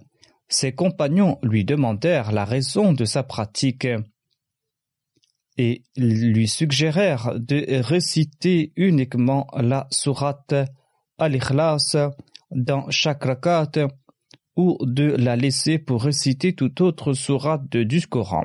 Ses 0.48 0.72
compagnons 0.72 1.38
lui 1.42 1.64
demandèrent 1.64 2.32
la 2.32 2.44
raison 2.44 2.92
de 2.92 3.04
sa 3.04 3.22
pratique 3.22 3.88
et 5.58 5.82
lui 5.96 6.48
suggérèrent 6.48 7.34
de 7.38 7.80
réciter 7.82 8.72
uniquement 8.76 9.46
la 9.56 9.86
sourate 9.90 10.54
Al-Ikhlas 11.18 11.96
dans 12.50 12.88
chaque 12.90 13.24
rakat 13.24 13.88
ou 14.56 14.78
de 14.82 15.04
la 15.04 15.36
laisser 15.36 15.78
pour 15.78 16.04
réciter 16.04 16.54
toute 16.54 16.80
autre 16.80 17.12
sourate 17.12 17.76
du 17.76 18.06
Coran. 18.06 18.44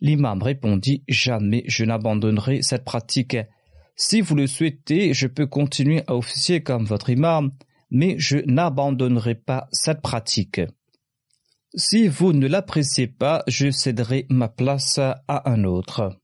L'imam 0.00 0.42
répondit 0.42 1.02
Jamais 1.08 1.62
je 1.66 1.84
n'abandonnerai 1.84 2.62
cette 2.62 2.84
pratique. 2.84 3.36
Si 3.96 4.20
vous 4.20 4.34
le 4.34 4.46
souhaitez, 4.46 5.14
je 5.14 5.26
peux 5.26 5.46
continuer 5.46 6.02
à 6.06 6.16
officier 6.16 6.62
comme 6.62 6.84
votre 6.84 7.10
imam, 7.10 7.52
mais 7.90 8.16
je 8.18 8.38
n'abandonnerai 8.38 9.36
pas 9.36 9.68
cette 9.70 10.02
pratique. 10.02 10.60
Si 11.76 12.08
vous 12.08 12.32
ne 12.32 12.46
l'appréciez 12.46 13.06
pas, 13.06 13.44
je 13.46 13.70
céderai 13.70 14.26
ma 14.30 14.48
place 14.48 14.98
à 14.98 15.50
un 15.50 15.64
autre. 15.64 16.18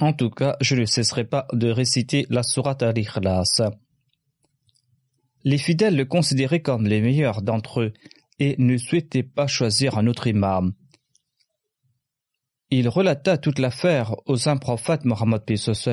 En 0.00 0.12
tout 0.12 0.30
cas, 0.30 0.56
je 0.60 0.74
ne 0.76 0.84
cesserai 0.84 1.24
pas 1.24 1.46
de 1.52 1.68
réciter 1.68 2.26
la 2.30 2.42
sourate 2.42 2.82
al-Ikhlas. 2.82 3.60
Les 5.44 5.58
fidèles 5.58 5.96
le 5.96 6.04
considéraient 6.04 6.62
comme 6.62 6.86
les 6.86 7.00
meilleurs 7.00 7.42
d'entre 7.42 7.82
eux 7.82 7.92
et 8.38 8.56
ne 8.58 8.76
souhaitaient 8.78 9.22
pas 9.22 9.46
choisir 9.46 9.98
un 9.98 10.06
autre 10.06 10.26
imam. 10.26 10.72
Il 12.72 12.88
relata 12.88 13.36
toute 13.36 13.58
l'affaire 13.58 14.14
au 14.26 14.36
saint 14.36 14.56
prophète 14.56 15.04
Mohammed 15.04 15.42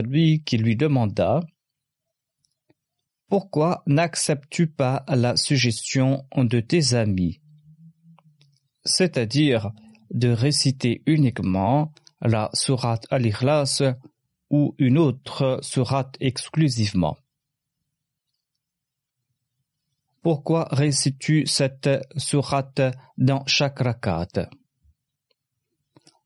lui 0.06 0.44
qui 0.44 0.58
lui 0.58 0.76
demanda 0.76 1.40
Pourquoi 3.30 3.82
n'acceptes-tu 3.88 4.68
pas 4.68 5.04
la 5.08 5.36
suggestion 5.38 6.28
de 6.36 6.60
tes 6.60 6.94
amis? 6.94 7.42
C'est-à-dire 8.86 9.72
de 10.12 10.30
réciter 10.30 11.02
uniquement 11.08 11.92
la 12.22 12.52
sourate 12.54 13.08
al-Ikhlas 13.10 13.82
ou 14.52 14.76
une 14.78 15.00
autre 15.00 15.58
sourate 15.63 16.16
exclusivement. 16.20 17.18
Pourquoi 20.22 20.68
récites-tu 20.72 21.48
cette 21.48 21.90
sourate 22.18 22.82
dans 23.18 23.44
chaque 23.48 23.80
rakat? 23.80 24.50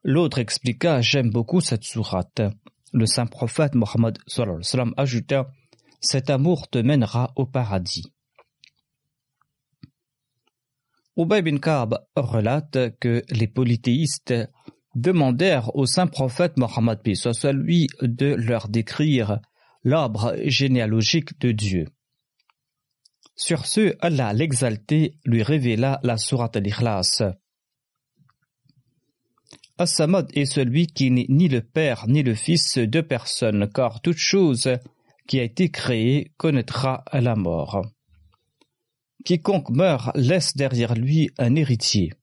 L'autre 0.04 0.40
expliqua 0.40 1.02
J'aime 1.02 1.30
beaucoup 1.30 1.62
cette 1.62 1.84
sourate. 1.84 2.42
Le 2.92 3.06
saint 3.06 3.28
prophète 3.28 3.76
Mohammed 3.76 4.18
ajouta 4.98 5.52
Cet 6.00 6.30
amour 6.30 6.70
te 6.70 6.80
mènera 6.80 7.32
au 7.36 7.46
paradis. 7.46 8.12
Ubay 11.18 11.44
bin 11.44 11.58
Ka'b 11.58 12.00
relate 12.16 12.98
que 13.00 13.22
les 13.30 13.48
polythéistes 13.48 14.34
demandèrent 14.96 15.76
au 15.76 15.86
saint 15.86 16.08
prophète 16.08 16.58
Mohammed 16.58 17.00
lui 17.54 17.88
de 18.02 18.34
leur 18.34 18.70
décrire 18.70 19.40
l'arbre 19.84 20.36
généalogique 20.46 21.40
de 21.40 21.52
Dieu. 21.52 21.86
Sur 23.36 23.66
ce, 23.66 23.96
Allah 24.00 24.34
l'exalté 24.34 25.16
lui 25.26 25.44
révéla 25.44 26.00
la 26.04 26.18
sourate 26.18 26.58
al-Ikhlas. 26.58 27.24
As-Samad 29.82 30.30
est 30.36 30.46
celui 30.46 30.86
qui 30.86 31.10
n'est 31.10 31.26
ni 31.28 31.48
le 31.48 31.62
père 31.62 32.06
ni 32.08 32.22
le 32.22 32.36
fils 32.36 32.78
de 32.78 33.02
personne, 33.02 33.68
car 33.68 34.00
toute 34.02 34.20
chose 34.20 34.70
qui 35.28 35.40
a 35.40 35.44
été 35.44 35.72
créée 35.72 36.34
connaîtra 36.38 37.04
la 37.12 37.36
mort. 37.36 37.82
Quiconque 39.26 39.72
meurt 39.72 40.16
laisse 40.16 40.56
derrière 40.56 40.94
lui 40.94 41.32
un 41.40 41.56
héritier. 41.56 42.14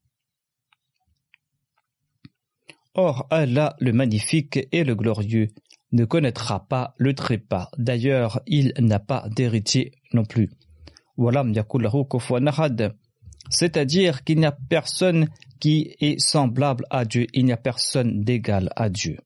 Or 2.95 3.27
Allah 3.31 3.75
le 3.81 3.93
magnifique 3.93 4.61
et 4.71 4.85
le 4.85 4.95
glorieux 4.95 5.49
ne 5.91 6.05
connaîtra 6.05 6.65
pas 6.69 6.95
le 6.97 7.13
trépas. 7.13 7.71
D'ailleurs, 7.77 8.41
il 8.47 8.73
n'a 8.79 9.01
pas 9.01 9.29
d'héritier 9.35 9.91
non 10.13 10.25
plus. 10.25 10.49
C'est-à-dire 13.51 14.25
qu'il 14.25 14.39
n'y 14.39 14.47
a 14.47 14.57
personne 14.69 15.29
qui 15.61 15.95
est 16.01 16.21
semblable 16.21 16.85
à 16.91 17.05
Dieu, 17.05 17.27
il 17.33 17.45
n'y 17.45 17.53
a 17.53 17.57
personne 17.57 18.23
d'égal 18.23 18.71
à 18.77 18.89
Dieu. 18.89 19.19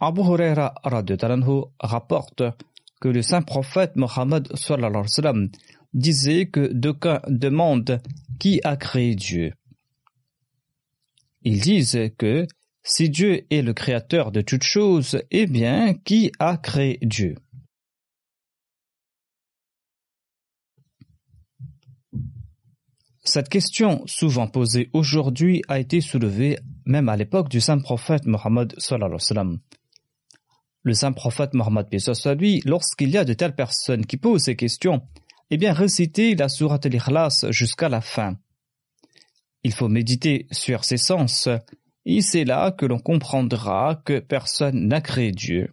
Abu 0.00 0.20
Huraira 0.20 0.74
rapporte 1.80 2.42
que 3.00 3.08
le 3.08 3.22
saint 3.22 3.42
prophète 3.42 3.96
Mohammed 3.96 4.48
disait 5.92 6.46
que 6.46 6.72
d'aucuns 6.72 7.20
demandent 7.26 8.00
qui 8.38 8.60
a 8.62 8.76
créé 8.76 9.14
Dieu. 9.14 9.52
Ils 11.42 11.60
disent 11.60 11.98
que 12.16 12.46
si 12.82 13.10
Dieu 13.10 13.46
est 13.50 13.62
le 13.62 13.74
créateur 13.74 14.32
de 14.32 14.40
toutes 14.40 14.62
choses, 14.62 15.20
eh 15.30 15.46
bien, 15.46 15.94
qui 15.94 16.32
a 16.38 16.56
créé 16.56 16.98
Dieu? 17.02 17.36
Cette 23.30 23.50
question, 23.50 24.02
souvent 24.06 24.48
posée 24.48 24.88
aujourd'hui, 24.94 25.60
a 25.68 25.78
été 25.78 26.00
soulevée 26.00 26.58
même 26.86 27.10
à 27.10 27.16
l'époque 27.18 27.50
du 27.50 27.60
saint 27.60 27.78
prophète 27.78 28.24
Mohammed 28.24 28.74
Le 30.82 30.94
saint 30.94 31.12
prophète 31.12 31.52
Mohammed 31.52 31.88
lorsqu'il 32.64 33.10
y 33.10 33.18
a 33.18 33.26
de 33.26 33.34
telles 33.34 33.54
personnes 33.54 34.06
qui 34.06 34.16
posent 34.16 34.44
ces 34.44 34.56
questions, 34.56 35.02
eh 35.50 35.58
bien 35.58 35.74
récitez 35.74 36.36
la 36.36 36.48
sourate 36.48 36.86
al-Ikhlas 36.86 37.44
jusqu'à 37.50 37.90
la 37.90 38.00
fin. 38.00 38.38
Il 39.62 39.74
faut 39.74 39.88
méditer 39.88 40.46
sur 40.50 40.84
ses 40.84 40.96
sens, 40.96 41.50
et 42.06 42.22
c'est 42.22 42.46
là 42.46 42.72
que 42.72 42.86
l'on 42.86 42.98
comprendra 42.98 44.00
que 44.06 44.20
personne 44.20 44.88
n'a 44.88 45.02
créé 45.02 45.32
Dieu, 45.32 45.70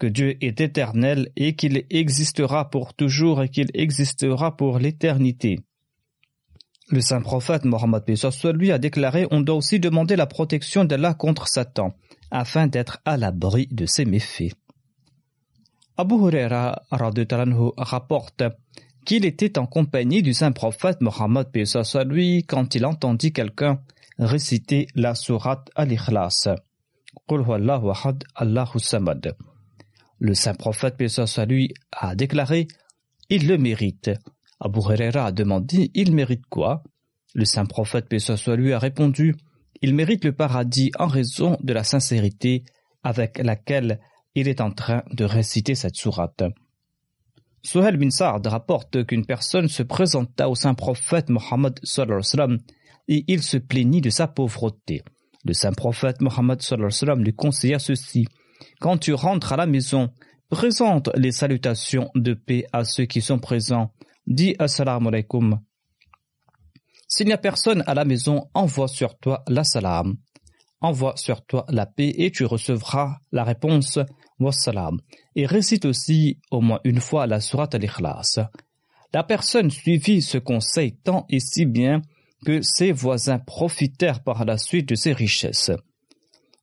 que 0.00 0.08
Dieu 0.08 0.36
est 0.44 0.60
éternel 0.60 1.30
et 1.36 1.54
qu'il 1.54 1.84
existera 1.88 2.68
pour 2.68 2.94
toujours 2.94 3.44
et 3.44 3.48
qu'il 3.48 3.70
existera 3.74 4.56
pour 4.56 4.80
l'éternité. 4.80 5.60
Le 6.88 7.00
saint 7.00 7.20
prophète 7.20 7.64
Mohammed 7.64 8.04
lui 8.54 8.70
a 8.70 8.78
déclaré 8.78 9.26
On 9.32 9.40
doit 9.40 9.56
aussi 9.56 9.80
demander 9.80 10.14
la 10.14 10.26
protection 10.26 10.84
d'Allah 10.84 11.14
contre 11.14 11.48
Satan, 11.48 11.96
afin 12.30 12.68
d'être 12.68 13.00
à 13.04 13.16
l'abri 13.16 13.66
de 13.72 13.86
ses 13.86 14.04
méfaits. 14.04 14.52
Abu 15.96 16.14
Huraira 16.14 16.82
rapporte 16.90 18.42
qu'il 19.04 19.24
était 19.24 19.58
en 19.58 19.66
compagnie 19.66 20.22
du 20.22 20.34
saint 20.34 20.52
prophète 20.52 21.00
Mohammed 21.00 21.48
lui 22.06 22.44
quand 22.44 22.74
il 22.74 22.84
entendit 22.84 23.32
quelqu'un 23.32 23.80
réciter 24.18 24.88
la 24.94 25.14
sourate 25.14 25.70
Al-Ikhlas. 25.74 26.48
Le 30.18 30.34
saint 30.34 30.54
prophète 30.54 30.96
lui 31.48 31.74
a 31.92 32.14
déclaré 32.14 32.68
Il 33.28 33.48
le 33.48 33.58
mérite. 33.58 34.10
Abu 34.60 34.80
Huraira 34.80 35.26
a 35.26 35.32
demandé 35.32 35.90
Il 35.94 36.14
mérite 36.14 36.46
quoi? 36.48 36.82
Le 37.34 37.44
saint 37.44 37.66
prophète 37.66 38.06
lui 38.56 38.72
a 38.72 38.78
répondu 38.78 39.36
Il 39.82 39.94
mérite 39.94 40.24
le 40.24 40.32
paradis 40.32 40.90
en 40.98 41.06
raison 41.06 41.56
de 41.62 41.72
la 41.72 41.84
sincérité 41.84 42.64
avec 43.02 43.38
laquelle 43.38 44.00
il 44.34 44.48
est 44.48 44.60
en 44.60 44.70
train 44.70 45.02
de 45.12 45.24
réciter 45.24 45.74
cette 45.74 45.96
sourate. 45.96 46.42
Suhail 47.62 47.96
bin 47.96 48.10
Sa'd 48.10 48.46
rapporte 48.46 49.04
qu'une 49.06 49.26
personne 49.26 49.68
se 49.68 49.82
présenta 49.82 50.48
au 50.48 50.54
saint 50.54 50.74
prophète 50.74 51.30
Mohammed 51.30 51.80
et 53.08 53.24
il 53.26 53.42
se 53.42 53.56
plaignit 53.56 54.00
de 54.00 54.10
sa 54.10 54.28
pauvreté. 54.28 55.02
Le 55.44 55.52
saint 55.52 55.72
prophète 55.72 56.20
Mohammed 56.20 56.60
lui 57.18 57.32
conseilla 57.32 57.78
ceci 57.78 58.26
Quand 58.80 58.98
tu 58.98 59.14
rentres 59.14 59.52
à 59.52 59.56
la 59.56 59.66
maison, 59.66 60.10
présente 60.48 61.10
les 61.14 61.32
salutations 61.32 62.10
de 62.14 62.34
paix 62.34 62.66
à 62.72 62.84
ceux 62.84 63.04
qui 63.04 63.20
sont 63.20 63.38
présents. 63.38 63.92
Dis 64.26 64.56
assalamu 64.58 65.08
alaikum. 65.08 65.60
S'il 67.06 67.26
n'y 67.26 67.32
a 67.32 67.38
personne 67.38 67.84
à 67.86 67.94
la 67.94 68.04
maison, 68.04 68.48
envoie 68.54 68.88
sur 68.88 69.16
toi 69.18 69.44
la 69.46 69.62
salam. 69.62 70.16
Envoie 70.80 71.16
sur 71.16 71.44
toi 71.46 71.64
la 71.68 71.86
paix 71.86 72.12
et 72.16 72.32
tu 72.32 72.44
recevras 72.44 73.18
la 73.30 73.44
réponse 73.44 73.98
wassalam, 74.40 75.00
et 75.34 75.46
récite 75.46 75.84
aussi 75.84 76.40
au 76.50 76.60
moins 76.60 76.80
une 76.84 77.00
fois 77.00 77.26
la 77.26 77.40
surat 77.40 77.68
al-Ikhlas. 77.72 78.40
La 79.14 79.22
personne 79.22 79.70
suivit 79.70 80.20
ce 80.22 80.38
conseil 80.38 80.96
tant 80.96 81.24
et 81.30 81.40
si 81.40 81.64
bien 81.64 82.02
que 82.44 82.60
ses 82.62 82.92
voisins 82.92 83.38
profitèrent 83.38 84.22
par 84.22 84.44
la 84.44 84.58
suite 84.58 84.88
de 84.88 84.94
ses 84.96 85.12
richesses. 85.12 85.70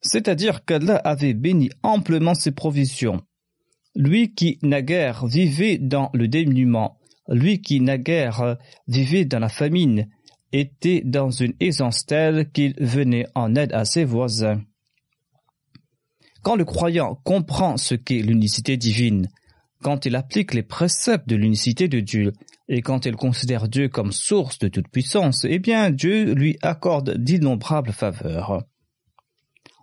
C'est-à-dire 0.02 0.66
qu'Allah 0.66 0.98
avait 0.98 1.34
béni 1.34 1.70
amplement 1.82 2.36
ses 2.36 2.52
provisions. 2.52 3.22
Lui 3.96 4.34
qui 4.34 4.60
naguère 4.62 5.26
vivait 5.26 5.78
dans 5.78 6.10
le 6.14 6.28
dénuement, 6.28 7.00
lui 7.28 7.62
qui 7.62 7.80
naguère 7.80 8.58
vivait 8.88 9.26
dans 9.26 9.40
la 9.40 9.50
famine, 9.50 10.08
était 10.54 11.02
dans 11.04 11.32
une 11.32 11.54
aisance 11.60 12.06
telle 12.06 12.50
qu'il 12.52 12.76
venait 12.80 13.26
en 13.36 13.56
aide 13.56 13.74
à 13.74 13.86
ses 13.86 14.06
voisins. 14.06 14.62
Quand 16.44 16.56
le 16.56 16.66
croyant 16.66 17.16
comprend 17.24 17.78
ce 17.78 17.96
qu'est 17.96 18.22
l'unicité 18.22 18.78
divine, 18.78 19.30
quand 19.82 20.06
il 20.06 20.16
applique 20.16 20.54
les 20.54 20.64
préceptes 20.64 21.28
de 21.28 21.36
l'unicité 21.36 21.88
de 21.88 22.00
Dieu, 22.00 22.34
et 22.70 22.82
quand 22.82 23.06
il 23.06 23.16
considère 23.16 23.68
Dieu 23.68 23.90
comme 23.90 24.12
source 24.12 24.60
de 24.60 24.68
toute 24.68 24.88
puissance, 24.88 25.46
eh 25.50 25.60
bien 25.60 25.90
Dieu 25.90 26.34
lui 26.34 26.58
accorde 26.62 27.18
d'innombrables 27.18 27.92
faveurs. 27.92 28.64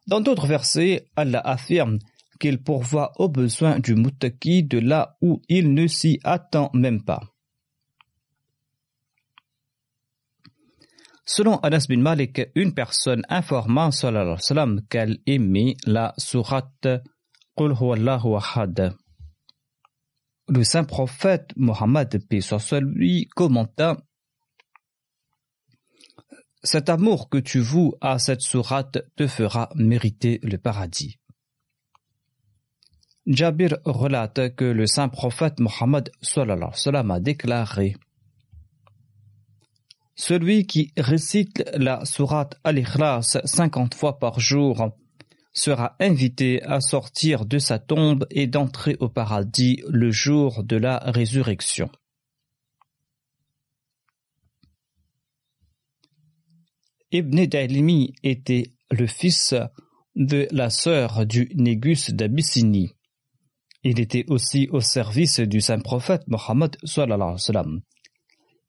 Dans 0.07 0.21
d'autres 0.21 0.47
versets, 0.47 1.05
Allah 1.17 1.41
affirme 1.45 1.99
qu'il 2.41 2.63
pourvoit 2.63 3.13
aux 3.17 3.29
besoins 3.29 3.79
du 3.79 3.95
muttaki 3.95 4.63
de 4.65 4.79
là 4.79 5.17
où 5.21 5.43
il 5.49 5.75
ne 5.75 5.87
s'y 5.87 6.19
attend 6.25 6.71
même 6.73 7.03
pas. 7.03 7.21
Selon 11.25 11.59
Anas 11.59 11.87
bin 11.89 12.01
Malik, 12.01 12.41
une 12.55 12.75
personne 12.75 13.23
informa 13.29 13.91
sallam 13.91 14.83
qu'elle 14.89 15.19
aimait 15.27 15.77
la 15.87 16.15
sourate 16.19 16.89
Qul 17.57 17.75
ahad. 17.79 18.95
Le 20.49 20.65
saint 20.65 20.85
prophète 20.85 21.53
Mohammed 21.57 22.21
lui 22.81 23.29
commenta 23.37 23.97
cet 26.63 26.89
amour 26.89 27.29
que 27.29 27.39
tu 27.39 27.61
voues 27.61 27.95
à 28.01 28.19
cette 28.19 28.43
sourate 28.43 28.99
te 29.17 29.27
fera 29.27 29.71
mériter 29.75 30.41
le 30.43 30.59
paradis. 30.59 31.19
Jabir 33.27 33.79
relate 33.85 34.55
que 34.57 34.65
le 34.65 34.87
saint 34.87 35.09
prophète 35.09 35.61
Mohammed 35.61 36.11
a 36.37 37.21
déclaré 37.21 37.97
Celui 40.15 40.67
qui 40.67 40.93
récite 40.97 41.65
la 41.75 42.05
sourate 42.05 42.59
Al-Ikhlas 42.65 43.39
50 43.45 43.95
fois 43.95 44.19
par 44.19 44.39
jour 44.39 44.91
sera 45.53 45.97
invité 45.99 46.63
à 46.63 46.81
sortir 46.81 47.45
de 47.45 47.59
sa 47.59 47.79
tombe 47.79 48.27
et 48.31 48.47
d'entrer 48.47 48.97
au 49.01 49.09
paradis 49.09 49.83
le 49.89 50.11
jour 50.11 50.63
de 50.63 50.77
la 50.77 50.99
résurrection. 50.99 51.91
Ibn 57.13 57.45
Dalimi 57.47 58.15
était 58.23 58.73
le 58.91 59.07
fils 59.09 59.55
de 60.15 60.47
la 60.53 60.71
sœur 60.71 61.27
du 61.27 61.51
Négus 61.57 62.11
d'Abyssinie. 62.11 62.93
Il 63.83 63.99
était 63.99 64.27
aussi 64.29 64.69
au 64.71 64.81
service 64.81 65.41
du 65.41 65.61
saint 65.61 65.81
prophète 65.81 66.23
Mohammed. 66.29 66.77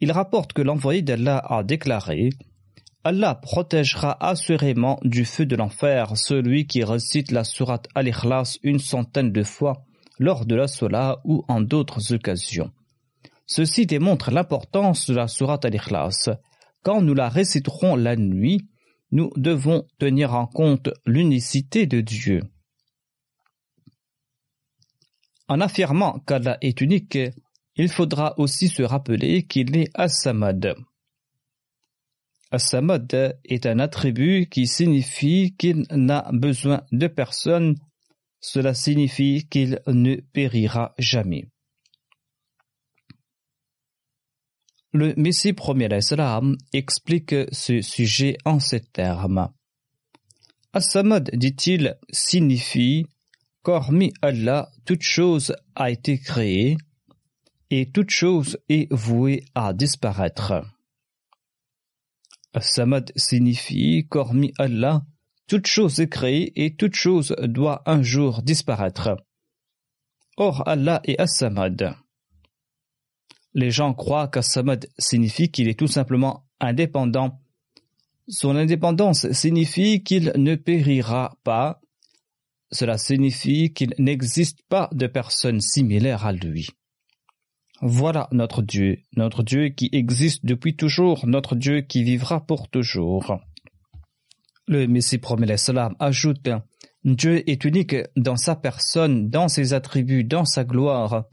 Il 0.02 0.12
rapporte 0.12 0.54
que 0.54 0.64
l'envoyé 0.64 1.04
d'Allah 1.04 1.38
a 1.48 1.64
déclaré 1.64 2.32
Allah 3.04 3.36
protégera 3.36 4.18
assurément 4.24 5.00
du 5.04 5.26
feu 5.26 5.46
de 5.46 5.56
l'enfer 5.56 6.18
celui 6.18 6.68
qui 6.68 6.84
récite 6.84 7.32
la 7.32 7.44
sourate 7.44 7.88
Al-Ikhlas 7.96 8.58
une 8.62 8.80
centaine 8.80 9.32
de 9.32 9.44
fois 9.44 9.86
lors 10.20 10.46
de 10.46 10.56
la 10.56 10.68
Sola 10.68 11.20
ou 11.24 11.44
en 11.48 11.62
d'autres 11.62 12.14
occasions. 12.14 12.72
Ceci 13.48 13.86
démontre 13.86 14.32
l'importance 14.32 15.08
de 15.08 15.16
la 15.16 15.28
sourate 15.28 15.66
Al-Ikhlas. 15.66 16.30
Quand 16.84 17.02
nous 17.02 17.16
la 17.16 17.30
réciterons 17.30 17.96
la 17.96 18.16
nuit, 18.16 18.68
nous 19.12 19.32
devons 19.36 19.86
tenir 20.00 20.34
en 20.36 20.46
compte 20.46 20.90
l'unicité 21.06 21.86
de 21.86 22.02
Dieu. 22.02 22.42
En 25.48 25.60
affirmant 25.60 26.20
qu'Allah 26.20 26.58
est 26.62 26.82
unique, 26.82 27.18
il 27.76 27.90
faudra 27.90 28.38
aussi 28.38 28.68
se 28.68 28.84
rappeler 28.84 29.44
qu'il 29.44 29.76
est 29.78 29.90
As-Samad. 29.94 30.76
As-Samad 32.52 33.40
est 33.46 33.66
un 33.66 33.80
attribut 33.80 34.48
qui 34.48 34.68
signifie 34.68 35.56
qu'il 35.58 35.86
n'a 35.90 36.30
besoin 36.34 36.84
de 36.92 37.08
personne. 37.08 37.76
Cela 38.42 38.74
signifie 38.74 39.48
qu'il 39.50 39.82
ne 39.88 40.16
périra 40.16 40.94
jamais. 40.98 41.46
Le 44.94 45.14
Messie 45.16 45.54
premier 45.54 45.88
l'Islam 45.88 46.58
explique 46.74 47.34
ce 47.54 47.82
sujet 47.82 48.38
en 48.44 48.60
ces 48.60 48.82
termes. 48.82 49.50
As-Samad, 50.74 51.30
dit-il, 51.34 51.98
signifie 52.12 53.06
qu'hormis 53.64 54.12
Allah, 54.22 54.70
toute 54.86 55.04
chose 55.04 55.56
a 55.76 55.90
été 55.90 56.20
créée 56.20 56.76
et 57.72 57.90
toute 57.90 58.10
chose 58.10 58.60
est 58.68 58.92
vouée 58.94 59.46
à 59.56 59.74
disparaître. 59.74 60.62
Samad 62.60 63.14
signifie 63.16 64.08
qu'hormis 64.10 64.54
Allah, 64.60 65.06
toute 65.48 65.68
chose 65.68 66.02
est 66.02 66.10
créée 66.10 66.52
et 66.64 66.76
toute 66.76 66.96
chose 66.96 67.34
doit 67.40 67.82
un 67.86 68.04
jour 68.04 68.42
disparaître. 68.42 69.16
Or 70.36 70.68
Allah 70.68 71.00
est 71.06 71.18
As-Samad. 71.18 71.96
Les 73.54 73.72
gens 73.72 73.94
croient 73.94 74.28
qu'As-Samad 74.28 74.90
signifie 75.00 75.50
qu'il 75.50 75.70
est 75.70 75.80
tout 75.80 75.88
simplement 75.88 76.46
indépendant. 76.60 77.40
Son 78.28 78.58
indépendance 78.58 79.32
signifie 79.32 80.04
qu'il 80.04 80.34
ne 80.36 80.56
périra 80.56 81.38
pas. 81.44 81.80
Cela 82.72 82.98
signifie 82.98 83.74
qu'il 83.74 83.94
n'existe 83.98 84.62
pas 84.68 84.90
de 84.92 85.08
personne 85.08 85.62
similaire 85.62 86.26
à 86.26 86.34
lui. 86.34 86.70
Voilà 87.84 88.28
notre 88.32 88.62
Dieu, 88.62 89.00
notre 89.16 89.42
Dieu 89.42 89.70
qui 89.70 89.90
existe 89.92 90.46
depuis 90.46 90.76
toujours, 90.76 91.26
notre 91.26 91.56
Dieu 91.56 91.82
qui 91.82 92.04
vivra 92.04 92.46
pour 92.46 92.70
toujours. 92.70 93.40
Le 94.68 94.86
Messie 94.86 95.18
promet 95.18 95.58
salam 95.58 95.96
ajoute 96.00 96.48
Dieu 97.04 97.50
est 97.50 97.66
unique 97.66 97.96
dans 98.16 98.36
sa 98.36 98.56
personne, 98.56 99.30
dans 99.30 99.48
ses 99.48 99.74
attributs, 99.74 100.24
dans 100.24 100.46
sa 100.46 100.64
gloire. 100.64 101.26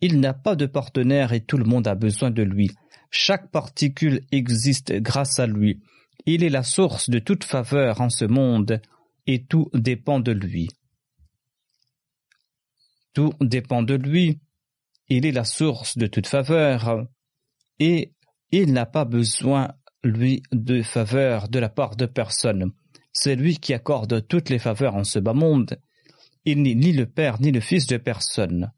Il 0.00 0.20
n'a 0.20 0.32
pas 0.32 0.54
de 0.54 0.66
partenaire 0.66 1.32
et 1.32 1.40
tout 1.40 1.56
le 1.56 1.64
monde 1.64 1.88
a 1.88 1.96
besoin 1.96 2.30
de 2.30 2.44
lui. 2.44 2.70
Chaque 3.10 3.50
particule 3.50 4.20
existe 4.30 4.92
grâce 4.92 5.40
à 5.40 5.48
lui. 5.48 5.80
Il 6.24 6.44
est 6.44 6.50
la 6.50 6.62
source 6.62 7.10
de 7.10 7.18
toute 7.18 7.42
faveur 7.42 8.00
en 8.00 8.10
ce 8.10 8.24
monde 8.24 8.80
et 9.26 9.44
tout 9.44 9.68
dépend 9.74 10.20
de 10.20 10.30
lui. 10.30 10.68
Tout 13.12 13.32
dépend 13.40 13.82
de 13.82 13.94
lui 13.94 14.38
il 15.10 15.26
est 15.26 15.32
la 15.32 15.44
source 15.44 15.98
de 15.98 16.06
toute 16.06 16.28
faveur 16.28 17.04
et 17.78 18.14
il 18.52 18.72
n'a 18.72 18.86
pas 18.86 19.04
besoin, 19.04 19.72
lui, 20.02 20.42
de 20.52 20.82
faveur 20.82 21.48
de 21.48 21.58
la 21.58 21.68
part 21.68 21.96
de 21.96 22.06
personne. 22.06 22.72
C'est 23.12 23.34
lui 23.34 23.58
qui 23.58 23.74
accorde 23.74 24.26
toutes 24.28 24.48
les 24.48 24.60
faveurs 24.60 24.94
en 24.94 25.04
ce 25.04 25.18
bas 25.18 25.34
monde. 25.34 25.80
Il 26.44 26.62
n'est 26.62 26.74
ni 26.74 26.92
le 26.92 27.06
père 27.06 27.40
ni 27.40 27.50
le 27.50 27.60
fils 27.60 27.86
de 27.86 27.96
personne. 27.96 28.72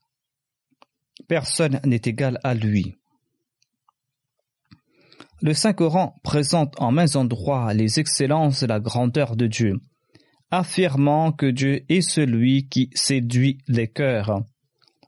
Personne 1.28 1.80
n'est 1.84 2.00
égal 2.04 2.40
à 2.42 2.54
lui. 2.54 2.96
Le 5.42 5.54
Saint-Coran 5.54 6.18
présente 6.22 6.80
en 6.80 6.92
mains 6.92 7.16
endroits 7.16 7.74
les 7.74 8.00
excellences 8.00 8.62
et 8.62 8.66
la 8.66 8.80
grandeur 8.80 9.36
de 9.36 9.46
Dieu, 9.46 9.80
affirmant 10.50 11.32
que 11.32 11.46
Dieu 11.46 11.84
est 11.88 12.00
celui 12.00 12.68
qui 12.68 12.90
séduit 12.94 13.58
les 13.68 13.88
cœurs. 13.88 14.44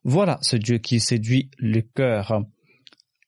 Voilà 0.04 0.38
ce 0.42 0.56
Dieu 0.56 0.76
qui 0.78 1.00
séduit 1.00 1.50
le 1.58 1.80
cœur. 1.80 2.44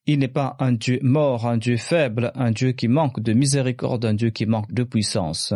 Il 0.04 0.18
n'est 0.18 0.28
pas 0.28 0.56
un 0.60 0.72
Dieu 0.72 1.00
mort, 1.02 1.46
un 1.46 1.56
Dieu 1.56 1.78
faible, 1.78 2.30
un 2.34 2.50
Dieu 2.50 2.72
qui 2.72 2.86
manque 2.86 3.20
de 3.20 3.32
miséricorde, 3.32 4.04
un 4.04 4.12
Dieu 4.12 4.28
qui 4.28 4.44
manque 4.44 4.70
de 4.72 4.84
puissance. 4.84 5.54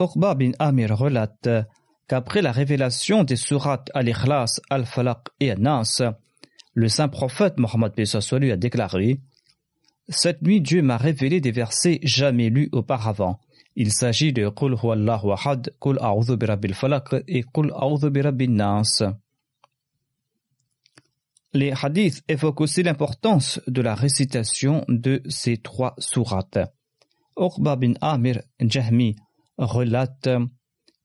Uqba 0.00 0.34
bin 0.34 0.52
Amir 0.58 0.96
relate 0.96 1.50
qu'après 2.08 2.40
la 2.40 2.52
révélation 2.52 3.24
des 3.24 3.36
sourates 3.36 3.90
Al-Ikhlas, 3.92 4.60
Al-Falaq 4.70 5.28
et 5.40 5.52
An-Nas, 5.52 6.02
le 6.72 6.88
saint 6.88 7.08
prophète 7.08 7.58
Mohammed 7.58 7.92
lui 8.32 8.52
a 8.52 8.56
déclaré 8.56 9.20
Cette 10.08 10.40
nuit, 10.40 10.62
Dieu 10.62 10.80
m'a 10.80 10.96
révélé 10.96 11.42
des 11.42 11.50
versets 11.50 12.00
jamais 12.02 12.48
lus 12.48 12.70
auparavant. 12.72 13.38
Il 13.82 13.92
s'agit 13.92 14.34
de 14.34 14.46
Qul 14.50 14.74
huwallahu 14.74 15.32
ahad, 15.32 15.74
Qul 15.80 15.96
a'udhu 16.02 16.36
birabbil 16.36 16.74
et 17.26 17.42
Qul 17.44 17.72
a'udhu 17.72 18.10
birabbin 18.10 18.50
nas. 18.50 19.02
Les 21.54 21.72
hadiths 21.72 22.22
évoquent 22.28 22.60
aussi 22.60 22.82
l'importance 22.82 23.58
de 23.66 23.80
la 23.80 23.94
récitation 23.94 24.84
de 24.88 25.22
ces 25.30 25.56
trois 25.56 25.94
sourates. 25.96 26.58
Uqba 27.38 27.76
bin 27.76 27.94
Amir 28.02 28.42
Jahmi 28.60 29.16
relate 29.56 30.28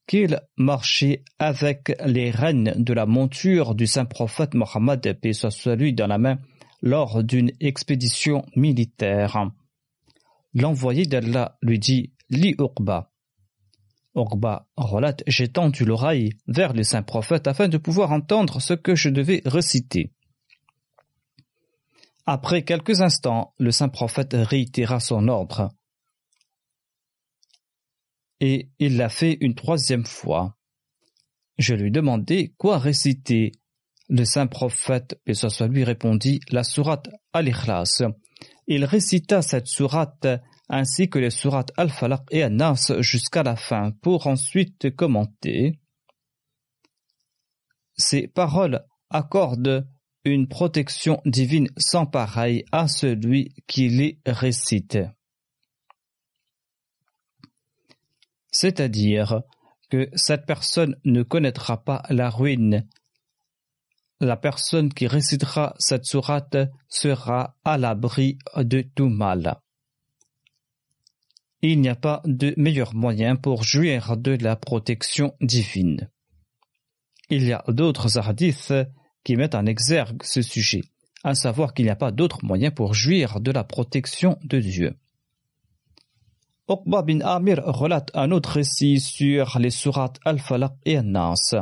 qu'il 0.06 0.42
marchait 0.58 1.24
avec 1.40 1.96
les 2.06 2.30
rênes 2.30 2.74
de 2.76 2.94
la 2.94 3.06
monture 3.06 3.74
du 3.74 3.88
saint 3.88 4.04
prophète 4.04 4.54
Mohammed, 4.54 5.18
paix 5.22 5.32
soit 5.32 5.78
lui, 5.78 5.94
dans 5.94 6.08
la 6.08 6.18
main, 6.18 6.40
lors 6.82 7.24
d'une 7.24 7.54
expédition 7.62 8.46
militaire. 8.58 9.50
L'envoyé 10.54 11.06
d'Allah 11.06 11.58
lui 11.62 11.80
dit 11.80 12.12
Lis 12.30 12.56
Uqba. 12.60 13.12
Relate 14.78 15.24
J'ai 15.28 15.50
tendu 15.50 15.84
l'oreille 15.84 16.32
vers 16.48 16.74
le 16.74 16.84
saint 16.84 17.04
prophète 17.04 17.48
afin 17.48 17.68
de 17.68 17.78
pouvoir 17.78 18.12
entendre 18.12 18.62
ce 18.62 18.74
que 18.74 18.96
je 18.96 19.10
devais 19.10 19.42
réciter. 19.46 20.12
Après 22.26 22.64
quelques 22.64 23.02
instants, 23.02 23.54
le 23.60 23.72
saint 23.72 23.90
prophète 23.90 24.34
réitéra 24.34 25.00
son 25.00 25.28
ordre. 25.28 25.70
Et 28.40 28.70
il 28.80 28.98
l'a 28.98 29.10
fait 29.10 29.38
une 29.42 29.56
troisième 29.56 30.06
fois. 30.06 30.58
Je 31.58 31.74
lui 31.74 31.92
demandai 31.92 32.54
quoi 32.58 32.80
réciter. 32.80 33.52
Le 34.08 34.24
saint 34.24 34.48
prophète, 34.48 35.20
et 35.26 35.34
soit 35.34 35.68
lui, 35.68 35.84
répondit 35.84 36.40
la 36.52 36.64
sourate 36.64 37.10
Al-Ikhlas. 37.34 38.04
Il 38.68 38.86
récita 38.86 39.42
cette 39.42 39.68
sourate 39.68 40.28
ainsi 40.70 41.10
que 41.10 41.20
les 41.20 41.30
sourates 41.30 41.72
Al-Falaq 41.78 42.24
et 42.32 42.44
An-Nas 42.44 42.94
jusqu'à 43.00 43.44
la 43.44 43.56
fin 43.56 43.92
pour 44.02 44.28
ensuite 44.28 44.96
commenter. 44.96 45.80
Ces 47.98 48.28
paroles 48.28 48.84
accordent 49.10 49.88
une 50.24 50.48
protection 50.48 51.22
divine 51.26 51.70
sans 51.78 52.06
pareil 52.06 52.66
à 52.72 52.88
celui 52.88 53.54
qui 53.68 53.90
les 53.90 54.20
récite. 54.26 54.98
C'est-à-dire 58.52 59.44
que 59.90 60.10
cette 60.16 60.46
personne 60.46 60.96
ne 61.06 61.22
connaîtra 61.24 61.84
pas 61.84 62.04
la 62.10 62.30
ruine 62.30 62.88
la 64.22 64.38
personne 64.38 64.94
qui 64.94 65.08
récitera 65.08 65.76
cette 65.78 66.06
sourate 66.06 66.58
sera 66.88 67.56
à 67.64 67.78
l'abri 67.78 68.38
de 68.56 68.82
tout 68.82 69.10
mal. 69.10 69.58
Il 71.68 71.82
n'y 71.82 71.90
a 71.90 71.96
pas 71.96 72.22
de 72.26 72.54
meilleur 72.58 72.94
moyen 72.94 73.36
pour 73.36 73.64
jouir 73.64 74.18
de 74.18 74.38
la 74.40 74.56
protection 74.56 75.34
divine. 75.42 76.12
Il 77.32 77.44
y 77.44 77.54
a 77.54 77.64
d'autres 77.70 78.20
hadiths 78.20 78.72
qui 79.24 79.36
mettent 79.36 79.56
en 79.56 79.66
exergue 79.66 80.22
ce 80.22 80.44
sujet, 80.44 80.82
à 81.24 81.34
savoir 81.34 81.74
qu'il 81.74 81.86
n'y 81.86 81.92
a 81.92 81.96
pas 81.96 82.12
d'autre 82.12 82.46
moyen 82.46 82.70
pour 82.70 82.94
jouir 82.94 83.40
de 83.40 83.50
la 83.50 83.64
protection 83.64 84.38
de 84.44 84.60
Dieu. 84.60 84.96
Uqba 86.70 87.02
bin 87.02 87.22
Amir 87.22 87.64
relate 87.66 88.12
un 88.14 88.30
autre 88.30 88.52
récit 88.52 89.00
sur 89.00 89.58
les 89.58 89.72
sourates 89.72 90.20
Al-Falaq 90.24 90.74
et 90.86 91.00
An-Nas. 91.00 91.56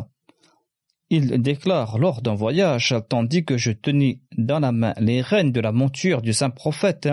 Il 1.09 1.41
déclare 1.41 1.97
lors 1.97 2.21
d'un 2.21 2.35
voyage, 2.35 2.93
tandis 3.07 3.45
que 3.45 3.55
je 3.55 3.71
tenais 3.71 4.19
dans 4.37 4.59
la 4.59 4.73
main 4.73 4.95
les 4.97 5.21
rênes 5.21 5.53
de 5.53 5.61
la 5.61 5.71
monture 5.71 6.21
du 6.21 6.33
saint 6.33 6.49
prophète, 6.49 7.07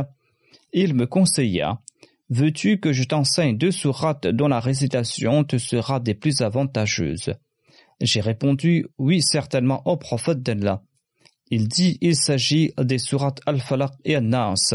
il 0.72 0.94
me 0.94 1.06
conseilla 1.06 1.80
Veux-tu 2.30 2.78
que 2.78 2.92
je 2.92 3.02
t'enseigne 3.04 3.58
deux 3.58 3.72
sourates 3.72 4.28
dont 4.28 4.46
la 4.46 4.60
récitation 4.60 5.42
te 5.42 5.58
sera 5.58 5.98
des 5.98 6.14
plus 6.14 6.40
avantageuses? 6.42 7.34
J'ai 8.00 8.20
répondu 8.20 8.86
Oui, 8.98 9.20
certainement, 9.20 9.82
au 9.84 9.96
prophète 9.96 10.40
d'Allah. 10.40 10.82
Il 11.50 11.66
dit 11.66 11.98
Il 12.00 12.14
s'agit 12.14 12.72
des 12.78 12.98
sourates 12.98 13.40
Al-Falaq 13.46 13.90
et 14.04 14.16
An-Nas. 14.16 14.74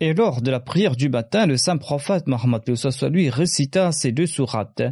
Et 0.00 0.12
lors 0.12 0.42
de 0.42 0.50
la 0.50 0.58
prière 0.58 0.96
du 0.96 1.08
matin, 1.08 1.46
le 1.46 1.56
saint 1.56 1.76
prophète 1.76 2.26
Mohammed 2.26 2.62
lui 3.10 3.30
récita 3.30 3.92
ces 3.92 4.10
deux 4.10 4.26
sourates 4.26 4.82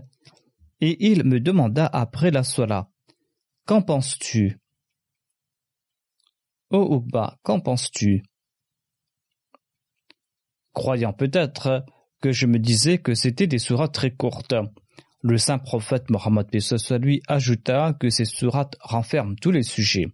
et 0.81 1.11
il 1.11 1.25
me 1.25 1.41
demanda 1.41 1.87
après 1.87 2.31
la 2.31 2.45
sola 2.45 2.89
Qu'en 3.67 3.83
penses-tu 3.83 4.61
Oh 6.71 6.97
Uqba, 6.97 7.39
qu'en 7.43 7.59
penses-tu 7.59 8.23
Croyant 10.73 11.13
peut-être 11.13 11.85
que 12.23 12.33
je 12.33 12.47
me 12.47 12.59
disais 12.59 12.99
que 12.99 13.15
c'était 13.15 13.47
des 13.47 13.59
sourates 13.59 13.95
très 13.95 14.11
courtes, 14.11 14.55
le 15.23 15.39
saint 15.39 15.59
prophète 15.59 16.11
Mohammed 16.11 16.47
lui 17.01 17.23
ajouta 17.29 17.95
que 17.99 18.11
ces 18.11 18.25
sourates 18.25 18.77
renferment 18.81 19.37
tous 19.37 19.51
les 19.51 19.63
sujets. 19.63 20.09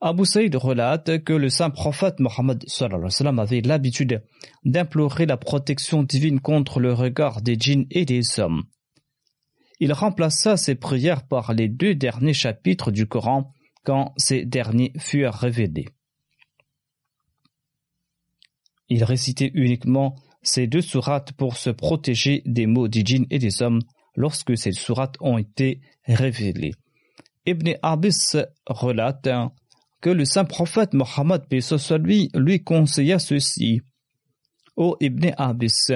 Abu 0.00 0.26
Saïd 0.26 0.54
relate 0.54 1.24
que 1.24 1.32
le 1.32 1.48
saint 1.48 1.70
prophète 1.70 2.20
Mohammed 2.20 2.64
avait 3.38 3.60
l'habitude 3.60 4.22
d'implorer 4.64 5.26
la 5.26 5.36
protection 5.36 6.02
divine 6.02 6.40
contre 6.40 6.78
le 6.78 6.92
regard 6.92 7.40
des 7.42 7.56
djinns 7.58 7.86
et 7.90 8.04
des 8.04 8.38
hommes 8.38 8.64
il 9.80 9.92
remplaça 9.92 10.56
ses 10.56 10.74
prières 10.74 11.26
par 11.26 11.52
les 11.52 11.68
deux 11.68 11.94
derniers 11.94 12.32
chapitres 12.32 12.90
du 12.90 13.06
Coran 13.06 13.52
quand 13.84 14.14
ces 14.16 14.44
derniers 14.44 14.92
furent 14.98 15.34
révélés. 15.34 15.88
Il 18.88 19.04
récitait 19.04 19.50
uniquement 19.54 20.16
ces 20.42 20.66
deux 20.66 20.82
sourates 20.82 21.32
pour 21.32 21.56
se 21.56 21.70
protéger 21.70 22.42
des 22.44 22.66
maux 22.66 22.88
des 22.88 23.04
djinns 23.04 23.26
et 23.30 23.38
des 23.38 23.62
hommes 23.62 23.80
lorsque 24.14 24.56
ces 24.56 24.72
sourates 24.72 25.16
ont 25.20 25.38
été 25.38 25.80
révélées. 26.04 26.74
Ibn 27.46 27.72
Abbas 27.82 28.36
relate 28.66 29.28
que 30.00 30.10
le 30.10 30.24
saint 30.24 30.44
prophète 30.44 30.92
Mohammed 30.92 31.42
lui, 31.50 32.30
lui 32.34 32.62
conseilla 32.62 33.18
ceci. 33.18 33.80
Ô 34.76 34.96
Ibn 35.00 35.30
Abbas, 35.36 35.90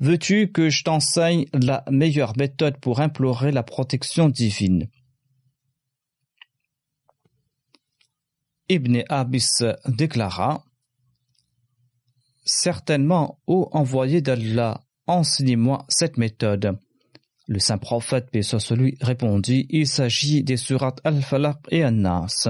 Veux-tu 0.00 0.52
que 0.52 0.70
je 0.70 0.84
t'enseigne 0.84 1.46
la 1.52 1.82
meilleure 1.90 2.36
méthode 2.36 2.78
pour 2.78 3.00
implorer 3.00 3.50
la 3.50 3.64
protection 3.64 4.28
divine? 4.28 4.88
Ibn 8.68 9.02
Abis 9.08 9.64
déclara 9.86 10.62
Certainement, 12.50 13.42
ô 13.46 13.68
envoyé 13.72 14.22
d'Allah, 14.22 14.80
enseignez-moi 15.06 15.84
cette 15.90 16.16
méthode. 16.16 16.78
Le 17.46 17.58
saint 17.58 17.76
prophète, 17.76 18.30
paix 18.30 18.40
répondit 19.02 19.66
Il 19.68 19.86
s'agit 19.86 20.42
des 20.42 20.56
surates 20.56 20.98
Al-Falaq 21.04 21.58
et 21.70 21.84
An-Nas. 21.84 22.48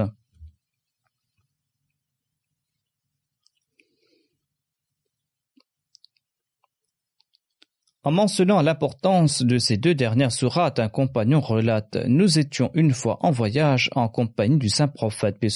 En 8.03 8.11
mentionnant 8.11 8.61
l'importance 8.61 9.41
de 9.41 9.57
ces 9.57 9.75
deux 9.75 9.95
dernières 9.95 10.31
sourates, 10.31 10.79
un 10.79 10.87
compagnon 10.87 11.41
relate 11.41 11.97
Nous 12.07 12.39
étions 12.39 12.71
une 12.73 12.93
fois 12.93 13.17
en 13.19 13.31
voyage 13.31 13.89
en 13.95 14.07
compagnie 14.07 14.59
du 14.59 14.69
saint 14.69 14.87
prophète, 14.87 15.39
paix. 15.39 15.49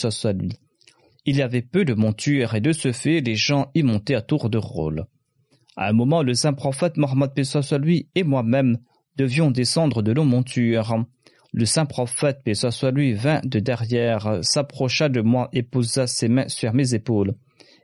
Il 1.25 1.37
y 1.37 1.41
avait 1.41 1.61
peu 1.61 1.85
de 1.85 1.93
montures 1.93 2.55
et 2.55 2.61
de 2.61 2.71
ce 2.71 2.91
fait, 2.91 3.21
les 3.21 3.35
gens 3.35 3.71
y 3.73 3.83
montaient 3.83 4.15
à 4.15 4.21
tour 4.21 4.49
de 4.49 4.57
rôle. 4.57 5.05
À 5.75 5.89
un 5.89 5.93
moment, 5.93 6.21
le 6.21 6.33
saint 6.33 6.53
prophète 6.53 6.97
Mohammed 6.97 7.31
lui 7.81 8.09
et 8.15 8.23
moi-même 8.23 8.77
devions 9.15 9.51
descendre 9.51 10.01
de 10.01 10.13
nos 10.13 10.25
montures. 10.25 11.05
Le 11.53 11.65
saint 11.65 11.85
prophète 11.85 12.41
paix 12.43 12.53
lui 12.91 13.13
vint 13.13 13.41
de 13.43 13.59
derrière, 13.59 14.39
s'approcha 14.41 15.09
de 15.09 15.21
moi 15.21 15.49
et 15.53 15.63
posa 15.63 16.07
ses 16.07 16.27
mains 16.27 16.47
sur 16.47 16.73
mes 16.73 16.93
épaules 16.93 17.35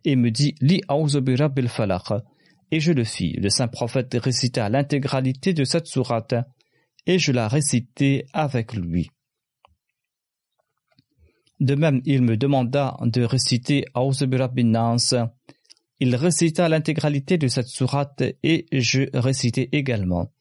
et 0.06 0.15
me 0.15 0.32
dit 0.32 0.56
Li 0.62 0.82
bil 1.21 1.67
falaq 1.67 2.04
et 2.71 2.80
je 2.80 2.91
le 2.91 3.04
fis. 3.04 3.34
Le 3.34 3.49
saint 3.49 3.67
prophète 3.67 4.15
récita 4.19 4.69
l'intégralité 4.69 5.54
de 5.54 5.63
cette 5.63 5.88
sourate, 5.88 6.36
et 7.08 7.17
je 7.17 7.32
la 7.32 7.47
récitai 7.47 8.25
avec 8.34 8.73
lui. 8.73 9.10
De 11.59 11.75
même, 11.75 12.01
il 12.05 12.21
me 12.21 12.37
demanda 12.37 12.97
de 13.01 13.23
réciter 13.23 13.85
Nas. 13.95 15.13
Il 15.99 16.15
récita 16.15 16.69
l'intégralité 16.69 17.37
de 17.37 17.47
cette 17.49 17.67
sourate 17.67 18.23
et 18.43 18.65
je 18.71 19.09
récitai 19.13 19.69
également. 19.73 20.31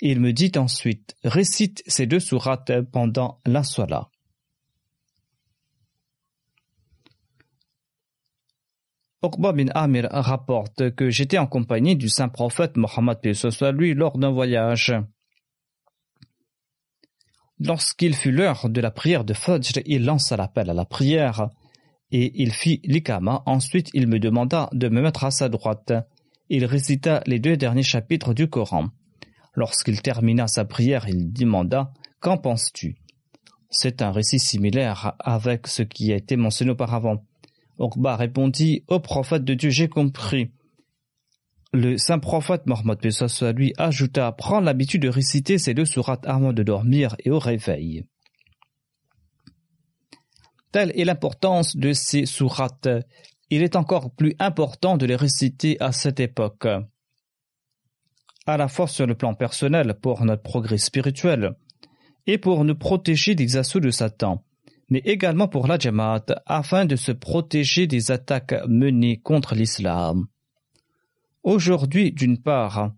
Il 0.00 0.20
me 0.20 0.32
dit 0.32 0.52
ensuite, 0.56 1.14
récite 1.24 1.82
ces 1.86 2.06
deux 2.06 2.20
sourates 2.20 2.72
pendant 2.92 3.38
la 3.46 3.62
soirée. 3.62 4.06
Uqba 9.22 9.52
bin 9.52 9.68
Amir 9.74 10.08
rapporte 10.10 10.94
que 10.94 11.08
j'étais 11.10 11.38
en 11.38 11.46
compagnie 11.46 11.96
du 11.96 12.08
saint 12.08 12.28
prophète 12.28 12.76
Mohammed 12.76 13.18
lui 13.72 13.94
lors 13.94 14.18
d'un 14.18 14.30
voyage. 14.30 14.92
Lorsqu'il 17.58 18.14
fut 18.14 18.32
l'heure 18.32 18.68
de 18.68 18.80
la 18.80 18.90
prière 18.90 19.24
de 19.24 19.32
Fajr, 19.32 19.80
il 19.86 20.04
lança 20.04 20.36
l'appel 20.36 20.68
à 20.68 20.74
la 20.74 20.84
prière 20.84 21.48
et 22.12 22.42
il 22.42 22.52
fit 22.52 22.80
l'ikama. 22.84 23.42
Ensuite, 23.46 23.90
il 23.94 24.06
me 24.06 24.18
demanda 24.18 24.68
de 24.72 24.88
me 24.88 25.00
mettre 25.00 25.24
à 25.24 25.30
sa 25.30 25.48
droite. 25.48 25.92
Il 26.50 26.64
récita 26.64 27.22
les 27.26 27.38
deux 27.38 27.56
derniers 27.56 27.82
chapitres 27.82 28.34
du 28.34 28.48
Coran. 28.48 28.88
Lorsqu'il 29.54 30.02
termina 30.02 30.46
sa 30.46 30.64
prière, 30.64 31.08
il 31.08 31.32
demanda 31.32 31.92
Qu'en 32.20 32.36
penses-tu? 32.36 32.96
C'est 33.70 34.02
un 34.02 34.10
récit 34.10 34.38
similaire 34.38 35.14
avec 35.18 35.66
ce 35.66 35.82
qui 35.82 36.12
a 36.12 36.16
été 36.16 36.36
mentionné 36.36 36.72
auparavant. 36.72 37.24
Okba 37.78 38.16
répondit 38.16 38.84
Au 38.88 39.00
prophète 39.00 39.44
de 39.44 39.54
Dieu, 39.54 39.70
j'ai 39.70 39.88
compris. 39.88 40.50
Le 41.76 41.98
saint 41.98 42.18
prophète 42.18 42.64
Mohammed 42.64 42.98
lui 43.54 43.74
ajouta 43.76 44.32
Prends 44.32 44.60
l'habitude 44.60 45.02
de 45.02 45.10
réciter 45.10 45.58
ces 45.58 45.74
deux 45.74 45.84
sourates 45.84 46.26
avant 46.26 46.54
de 46.54 46.62
dormir 46.62 47.16
et 47.18 47.30
au 47.30 47.38
réveil. 47.38 48.06
Telle 50.72 50.98
est 50.98 51.04
l'importance 51.04 51.76
de 51.76 51.92
ces 51.92 52.24
sourates. 52.24 52.88
Il 53.50 53.62
est 53.62 53.76
encore 53.76 54.10
plus 54.10 54.34
important 54.38 54.96
de 54.96 55.04
les 55.04 55.16
réciter 55.16 55.76
à 55.78 55.92
cette 55.92 56.18
époque. 56.18 56.66
À 58.46 58.56
la 58.56 58.68
fois 58.68 58.88
sur 58.88 59.06
le 59.06 59.14
plan 59.14 59.34
personnel 59.34 59.98
pour 60.00 60.24
notre 60.24 60.42
progrès 60.42 60.78
spirituel 60.78 61.56
et 62.26 62.38
pour 62.38 62.64
nous 62.64 62.74
protéger 62.74 63.34
des 63.34 63.58
assauts 63.58 63.80
de 63.80 63.90
Satan 63.90 64.42
mais 64.88 65.02
également 65.04 65.48
pour 65.48 65.66
la 65.66 65.78
Jamaat 65.78 66.26
afin 66.46 66.84
de 66.84 66.96
se 66.96 67.12
protéger 67.12 67.86
des 67.88 68.12
attaques 68.12 68.54
menées 68.66 69.18
contre 69.18 69.56
l'islam. 69.56 70.28
Aujourd'hui, 71.46 72.10
d'une 72.10 72.38
part, 72.38 72.90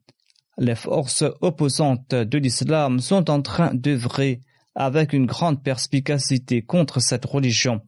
les 0.57 0.75
forces 0.75 1.23
opposantes 1.43 2.15
de 2.15 2.39
l'islam 2.39 2.99
sont 2.99 3.29
en 3.29 3.43
train 3.43 3.75
d'œuvrer 3.75 4.41
avec 4.75 5.13
une 5.13 5.27
grande 5.27 5.63
perspicacité 5.63 6.63
contre 6.63 6.99
cette 6.99 7.27
religion, 7.27 7.83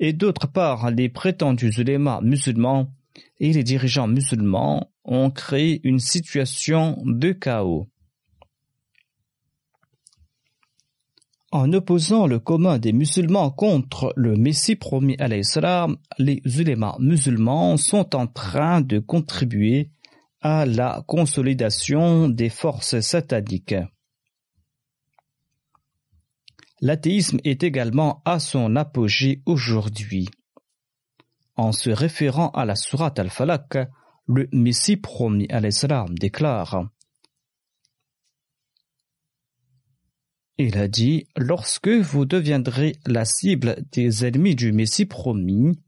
et 0.00 0.12
d'autre 0.12 0.48
part, 0.48 0.90
les 0.90 1.08
prétendus 1.08 1.70
ulémas 1.78 2.20
musulmans 2.22 2.92
et 3.38 3.52
les 3.52 3.62
dirigeants 3.62 4.08
musulmans 4.08 4.90
ont 5.04 5.30
créé 5.30 5.80
une 5.84 6.00
situation 6.00 7.00
de 7.06 7.30
chaos. 7.30 7.86
En 11.52 11.72
opposant 11.72 12.26
le 12.26 12.40
commun 12.40 12.80
des 12.80 12.92
musulmans 12.92 13.52
contre 13.52 14.12
le 14.16 14.34
Messie 14.34 14.74
promis 14.74 15.14
à 15.20 15.28
l'Islam, 15.28 15.98
les 16.18 16.42
ulémas 16.58 16.96
musulmans 16.98 17.76
sont 17.76 18.16
en 18.16 18.26
train 18.26 18.80
de 18.80 18.98
contribuer 18.98 19.88
à 20.40 20.64
la 20.66 21.02
consolidation 21.06 22.28
des 22.28 22.48
forces 22.48 23.00
sataniques. 23.00 23.74
L'athéisme 26.80 27.38
est 27.44 27.62
également 27.62 28.22
à 28.24 28.40
son 28.40 28.74
apogée 28.76 29.42
aujourd'hui. 29.44 30.28
En 31.56 31.72
se 31.72 31.90
référant 31.90 32.48
à 32.50 32.64
la 32.64 32.74
sourate 32.74 33.18
al-Falak, 33.18 33.76
le 34.26 34.48
Messie 34.52 34.96
promis 34.96 35.46
à 35.50 35.60
l'Islam 35.60 36.16
déclare 36.16 36.88
Il 40.56 40.78
a 40.78 40.88
dit 40.88 41.26
Lorsque 41.36 41.88
vous 41.88 42.24
deviendrez 42.24 42.96
la 43.06 43.24
cible 43.24 43.84
des 43.92 44.24
ennemis 44.24 44.54
du 44.54 44.72
Messie 44.72 45.06
promis, 45.06 45.78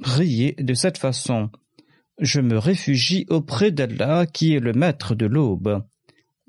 priez 0.00 0.52
de 0.58 0.74
cette 0.74 0.98
façon. 0.98 1.50
Je 2.20 2.40
me 2.40 2.58
réfugie 2.58 3.26
auprès 3.28 3.70
d'Allah 3.70 4.26
qui 4.26 4.54
est 4.54 4.60
le 4.60 4.72
maître 4.72 5.14
de 5.14 5.26
l'aube 5.26 5.82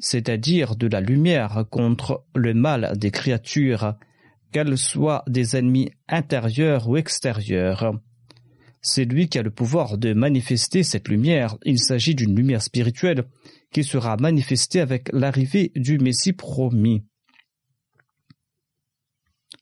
c'est-à-dire 0.02 0.76
de 0.76 0.88
la 0.88 1.00
lumière 1.00 1.64
contre 1.70 2.26
le 2.36 2.54
mal 2.54 2.98
des 2.98 3.12
créatures, 3.12 3.94
qu'elles 4.52 4.78
soient 4.78 5.24
des 5.28 5.56
ennemis 5.56 5.92
intérieurs 6.10 6.90
ou 6.90 6.98
extérieurs. 6.98 7.94
C'est 8.82 9.06
lui 9.06 9.30
qui 9.30 9.38
a 9.38 9.44
le 9.44 9.52
pouvoir 9.52 10.00
de 10.00 10.14
manifester 10.14 10.82
cette 10.82 11.08
lumière. 11.08 11.56
Il 11.64 11.78
s'agit 11.78 12.16
d'une 12.16 12.36
lumière 12.36 12.64
spirituelle 12.64 13.26
qui 13.72 13.84
sera 13.84 14.18
manifestée 14.18 14.82
avec 14.82 15.10
l'arrivée 15.14 15.72
du 15.76 16.00
Messie 16.00 16.34
promis. 16.34 17.04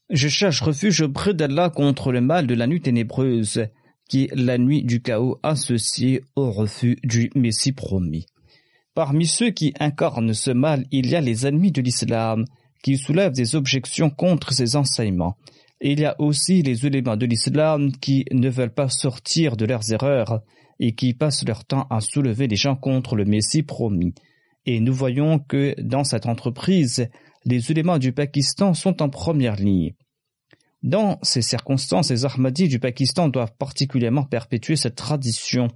Je 0.10 0.30
cherche 0.30 0.62
refuge 0.62 1.02
auprès 1.02 1.34
d'Allah 1.34 1.70
contre 1.70 2.14
le 2.14 2.22
mal 2.22 2.48
de 2.48 2.56
la 2.56 2.66
nuit 2.66 2.82
ténébreuse, 2.82 3.68
qui 4.10 4.24
est 4.24 4.36
la 4.36 4.58
nuit 4.58 4.84
du 4.84 5.02
chaos 5.02 5.40
associée 5.44 6.24
au 6.36 6.52
refus 6.52 6.98
du 7.04 7.30
Messie 7.36 7.72
promis. 7.72 8.26
Parmi 8.96 9.26
ceux 9.26 9.52
qui 9.52 9.74
incarnent 9.80 10.34
ce 10.34 10.52
mal, 10.52 10.86
il 10.92 11.08
y 11.08 11.16
a 11.16 11.22
les 11.22 11.48
ennemis 11.48 11.72
de 11.72 11.82
l'islam, 11.82 12.44
qui 12.84 12.98
soulèvent 12.98 13.34
des 13.34 13.56
objections 13.56 14.10
contre 14.10 14.52
ses 14.52 14.76
enseignements. 14.76 15.38
Il 15.82 16.00
y 16.00 16.06
a 16.06 16.16
aussi 16.20 16.62
les 16.62 16.86
éléments 16.86 17.18
de 17.18 17.26
l'islam 17.26 17.92
qui 17.94 18.26
ne 18.32 18.50
veulent 18.50 18.74
pas 18.74 18.90
sortir 18.90 19.56
de 19.56 19.66
leurs 19.66 19.92
erreurs 19.94 20.42
et 20.80 20.96
qui 20.96 21.14
passent 21.14 21.46
leur 21.48 21.66
temps 21.66 21.88
à 21.90 22.02
soulever 22.02 22.48
les 22.48 22.56
gens 22.56 22.76
contre 22.76 23.16
le 23.16 23.26
Messie 23.26 23.64
promis. 23.64 24.14
Et 24.66 24.80
nous 24.80 24.94
voyons 24.94 25.40
que 25.40 25.76
dans 25.82 26.04
cette 26.04 26.26
entreprise, 26.26 27.08
les 27.46 27.72
éléments 27.72 27.98
du 28.00 28.12
Pakistan 28.12 28.74
sont 28.74 29.02
en 29.02 29.10
première 29.10 29.56
ligne. 29.56 29.94
Dans 30.82 31.20
ces 31.22 31.42
circonstances, 31.42 32.10
les 32.10 32.26
Ahmadis 32.26 32.68
du 32.68 32.80
Pakistan 32.80 33.28
doivent 33.28 33.56
particulièrement 33.58 34.24
perpétuer 34.24 34.76
cette 34.76 34.96
tradition 34.96 35.68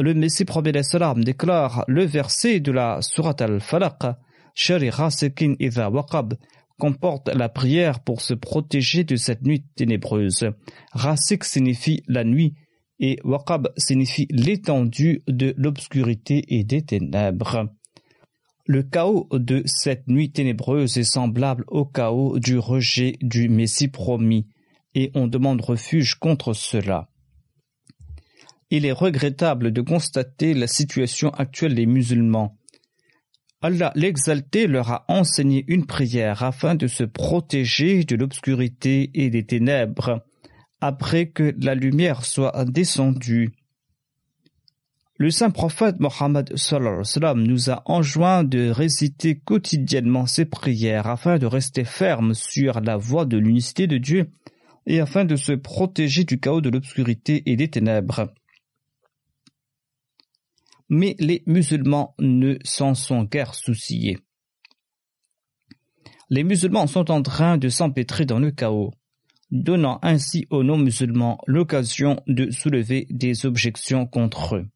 le 0.00 0.14
Messie 0.14 0.44
prophète 0.44 0.84
salam 0.84 1.22
déclare 1.22 1.84
le 1.88 2.04
verset 2.04 2.60
de 2.60 2.72
la 2.72 2.98
Surat 3.00 3.36
al-Falaq, 3.38 4.16
Shari 4.54 4.90
Rasekin 4.90 5.54
Iza 5.60 5.90
Waqab, 5.90 6.34
comporte 6.78 7.28
la 7.28 7.48
prière 7.48 8.00
pour 8.00 8.20
se 8.20 8.34
protéger 8.34 9.04
de 9.04 9.16
cette 9.16 9.42
nuit 9.42 9.64
ténébreuse. 9.76 10.50
Rasik 10.92 11.44
signifie 11.44 12.02
la 12.08 12.24
nuit 12.24 12.54
et 12.98 13.18
Waqab 13.24 13.68
signifie 13.76 14.26
l'étendue 14.30 15.22
de 15.28 15.54
l'obscurité 15.56 16.44
et 16.48 16.64
des 16.64 16.82
ténèbres. 16.82 17.68
Le 18.66 18.82
chaos 18.82 19.28
de 19.32 19.62
cette 19.66 20.08
nuit 20.08 20.32
ténébreuse 20.32 20.96
est 20.96 21.04
semblable 21.04 21.64
au 21.68 21.84
chaos 21.84 22.38
du 22.38 22.58
rejet 22.58 23.16
du 23.20 23.48
Messie 23.48 23.88
promis, 23.88 24.46
et 24.94 25.10
on 25.14 25.26
demande 25.26 25.60
refuge 25.60 26.14
contre 26.14 26.54
cela 26.54 27.08
il 28.74 28.86
est 28.86 28.92
regrettable 28.92 29.72
de 29.72 29.80
constater 29.82 30.52
la 30.52 30.66
situation 30.66 31.30
actuelle 31.30 31.76
des 31.76 31.86
musulmans. 31.86 32.58
Allah 33.62 33.92
l'exalté 33.94 34.66
leur 34.66 34.90
a 34.90 35.04
enseigné 35.08 35.64
une 35.68 35.86
prière 35.86 36.42
afin 36.42 36.74
de 36.74 36.88
se 36.88 37.04
protéger 37.04 38.02
de 38.02 38.16
l'obscurité 38.16 39.10
et 39.14 39.30
des 39.30 39.46
ténèbres, 39.46 40.24
après 40.80 41.26
que 41.28 41.54
la 41.60 41.76
lumière 41.76 42.24
soit 42.24 42.64
descendue. 42.64 43.54
Le 45.24 45.30
saint 45.30 45.48
prophète 45.48 46.00
Mohammed 46.00 46.52
nous 47.36 47.70
a 47.70 47.82
enjoint 47.86 48.44
de 48.44 48.68
réciter 48.68 49.38
quotidiennement 49.38 50.26
ces 50.26 50.44
prières 50.44 51.06
afin 51.06 51.38
de 51.38 51.46
rester 51.46 51.84
ferme 51.84 52.34
sur 52.34 52.82
la 52.82 52.98
voie 52.98 53.24
de 53.24 53.38
l'unicité 53.38 53.86
de 53.86 53.96
Dieu 53.96 54.28
et 54.84 55.00
afin 55.00 55.24
de 55.24 55.36
se 55.36 55.52
protéger 55.52 56.24
du 56.24 56.38
chaos 56.38 56.60
de 56.60 56.68
l'obscurité 56.68 57.42
et 57.46 57.56
des 57.56 57.70
ténèbres 57.70 58.34
mais 60.90 61.16
les 61.18 61.42
musulmans 61.46 62.14
ne 62.18 62.58
s'en 62.62 62.92
sont 62.92 63.24
guère 63.24 63.54
souciés. 63.54 64.18
Les 66.28 66.44
musulmans 66.44 66.86
sont 66.86 67.10
en 67.10 67.22
train 67.22 67.56
de 67.56 67.70
s'empêtrer 67.70 68.26
dans 68.26 68.40
le 68.40 68.50
chaos, 68.50 68.92
donnant 69.50 70.00
ainsi 70.02 70.46
aux 70.50 70.62
non-musulmans 70.62 71.38
l'occasion 71.46 72.20
de 72.26 72.50
soulever 72.50 73.06
des 73.08 73.46
objections 73.46 74.04
contre 74.04 74.56
eux. 74.56 74.68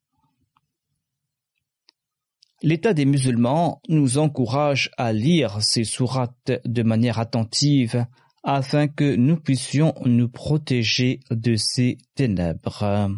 L'état 2.62 2.92
des 2.92 3.04
musulmans 3.04 3.80
nous 3.88 4.18
encourage 4.18 4.90
à 4.96 5.12
lire 5.12 5.62
ces 5.62 5.84
sourates 5.84 6.50
de 6.64 6.82
manière 6.82 7.20
attentive 7.20 8.04
afin 8.42 8.88
que 8.88 9.14
nous 9.14 9.36
puissions 9.36 9.94
nous 10.04 10.28
protéger 10.28 11.20
de 11.30 11.54
ces 11.54 11.98
ténèbres. 12.14 13.10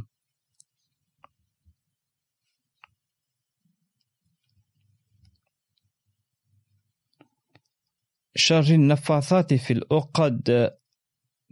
Sharjin 8.37 8.79
Nafasat 8.79 9.47
fil 9.59 9.85
Uqad 9.91 10.77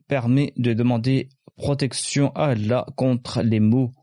permet 0.07 0.53
de 0.57 0.73
demander 0.73 1.29
protection 1.57 2.31
à 2.35 2.49
Allah 2.49 2.87
contre 2.97 3.43
les 3.43 3.61
maux 3.61 3.95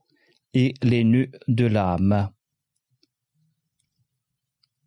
et 0.53 0.73
les 0.83 1.03
nœuds 1.03 1.31
de 1.47 1.65
l'âme, 1.65 2.29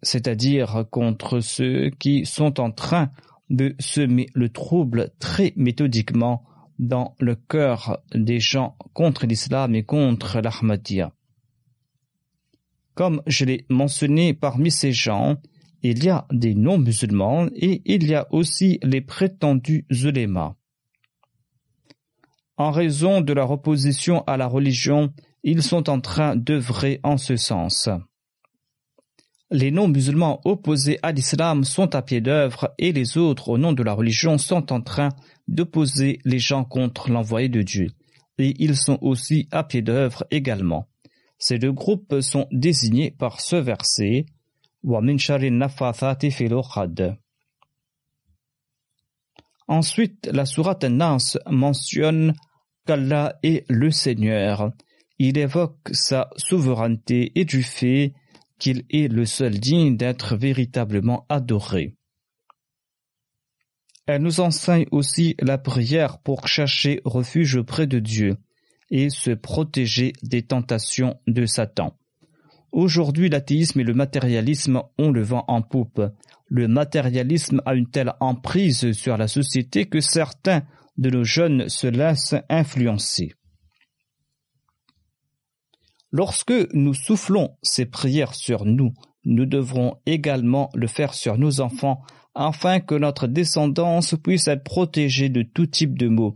c'est-à-dire 0.02 0.84
contre 0.90 1.40
ceux 1.40 1.90
qui 1.90 2.24
sont 2.24 2.60
en 2.60 2.70
train 2.70 3.10
de 3.50 3.74
semer 3.78 4.26
le 4.34 4.48
trouble 4.48 5.10
très 5.18 5.52
méthodiquement 5.56 6.44
dans 6.78 7.14
le 7.18 7.34
cœur 7.34 7.98
des 8.14 8.40
gens 8.40 8.76
contre 8.92 9.26
l'islam 9.26 9.74
et 9.74 9.82
contre 9.82 10.40
l'Ahmadiyya. 10.40 11.12
Comme 12.94 13.22
je 13.26 13.44
l'ai 13.44 13.64
mentionné 13.68 14.34
parmi 14.34 14.70
ces 14.70 14.92
gens, 14.92 15.36
il 15.82 16.04
y 16.04 16.08
a 16.08 16.26
des 16.32 16.54
non-musulmans 16.54 17.46
et 17.54 17.82
il 17.84 18.06
y 18.06 18.14
a 18.14 18.26
aussi 18.32 18.80
les 18.82 19.00
prétendus 19.00 19.86
ulémas. 19.90 20.54
En 22.56 22.72
raison 22.72 23.20
de 23.20 23.32
leur 23.32 23.52
opposition 23.52 24.24
à 24.26 24.36
la 24.36 24.48
religion, 24.48 25.12
ils 25.44 25.62
sont 25.62 25.88
en 25.88 26.00
train 26.00 26.34
d'œuvrer 26.34 26.98
en 27.04 27.16
ce 27.16 27.36
sens. 27.36 27.88
Les 29.50 29.70
non-musulmans 29.70 30.42
opposés 30.44 30.98
à 31.02 31.10
l'islam 31.10 31.64
sont 31.64 31.94
à 31.94 32.02
pied 32.02 32.20
d'œuvre 32.20 32.74
et 32.78 32.92
les 32.92 33.16
autres, 33.16 33.48
au 33.48 33.56
nom 33.56 33.72
de 33.72 33.82
la 33.82 33.94
religion, 33.94 34.36
sont 34.36 34.72
en 34.72 34.82
train 34.82 35.08
d'opposer 35.48 36.18
les 36.26 36.38
gens 36.38 36.64
contre 36.64 37.10
l'envoyé 37.10 37.48
de 37.48 37.62
Dieu. 37.62 37.88
Et 38.36 38.54
ils 38.58 38.76
sont 38.76 38.98
aussi 39.00 39.48
à 39.50 39.64
pied 39.64 39.80
d'œuvre 39.80 40.26
également. 40.30 40.86
Ces 41.38 41.58
deux 41.58 41.72
groupes 41.72 42.20
sont 42.20 42.46
désignés 42.52 43.10
par 43.10 43.40
ce 43.40 43.56
verset 43.56 44.26
Ensuite, 49.66 50.28
la 50.32 50.46
sourate 50.46 50.84
Nas 50.84 51.38
mentionne 51.50 52.34
qu'Allah 52.86 53.38
est 53.42 53.64
le 53.70 53.90
Seigneur. 53.90 54.72
Il 55.18 55.38
évoque 55.38 55.88
sa 55.92 56.30
souveraineté 56.36 57.32
et 57.34 57.44
du 57.44 57.62
fait 57.62 58.12
qu'il 58.58 58.84
est 58.90 59.12
le 59.12 59.24
seul 59.24 59.58
digne 59.58 59.96
d'être 59.96 60.36
véritablement 60.36 61.26
adoré. 61.28 61.94
Elle 64.06 64.22
nous 64.22 64.40
enseigne 64.40 64.86
aussi 64.90 65.36
la 65.38 65.58
prière 65.58 66.18
pour 66.20 66.48
chercher 66.48 67.02
refuge 67.04 67.56
auprès 67.56 67.86
de 67.86 67.98
Dieu 67.98 68.38
et 68.90 69.10
se 69.10 69.32
protéger 69.32 70.14
des 70.22 70.42
tentations 70.42 71.20
de 71.26 71.44
Satan. 71.44 71.98
Aujourd'hui, 72.72 73.28
l'athéisme 73.28 73.80
et 73.80 73.84
le 73.84 73.94
matérialisme 73.94 74.82
ont 74.98 75.10
le 75.10 75.22
vent 75.22 75.44
en 75.48 75.62
poupe. 75.62 76.02
Le 76.46 76.68
matérialisme 76.68 77.62
a 77.66 77.74
une 77.74 77.90
telle 77.90 78.14
emprise 78.20 78.92
sur 78.92 79.16
la 79.16 79.28
société 79.28 79.86
que 79.86 80.00
certains 80.00 80.62
de 80.96 81.10
nos 81.10 81.24
jeunes 81.24 81.68
se 81.68 81.86
laissent 81.86 82.34
influencer. 82.48 83.32
Lorsque 86.10 86.54
nous 86.72 86.94
soufflons 86.94 87.50
ces 87.62 87.84
prières 87.86 88.34
sur 88.34 88.64
nous, 88.64 88.94
nous 89.24 89.44
devrons 89.44 89.96
également 90.06 90.70
le 90.74 90.86
faire 90.86 91.12
sur 91.12 91.36
nos 91.36 91.60
enfants 91.60 92.02
afin 92.34 92.80
que 92.80 92.94
notre 92.94 93.26
descendance 93.26 94.14
puisse 94.22 94.48
être 94.48 94.64
protégée 94.64 95.28
de 95.28 95.42
tout 95.42 95.66
type 95.66 95.98
de 95.98 96.08
maux, 96.08 96.34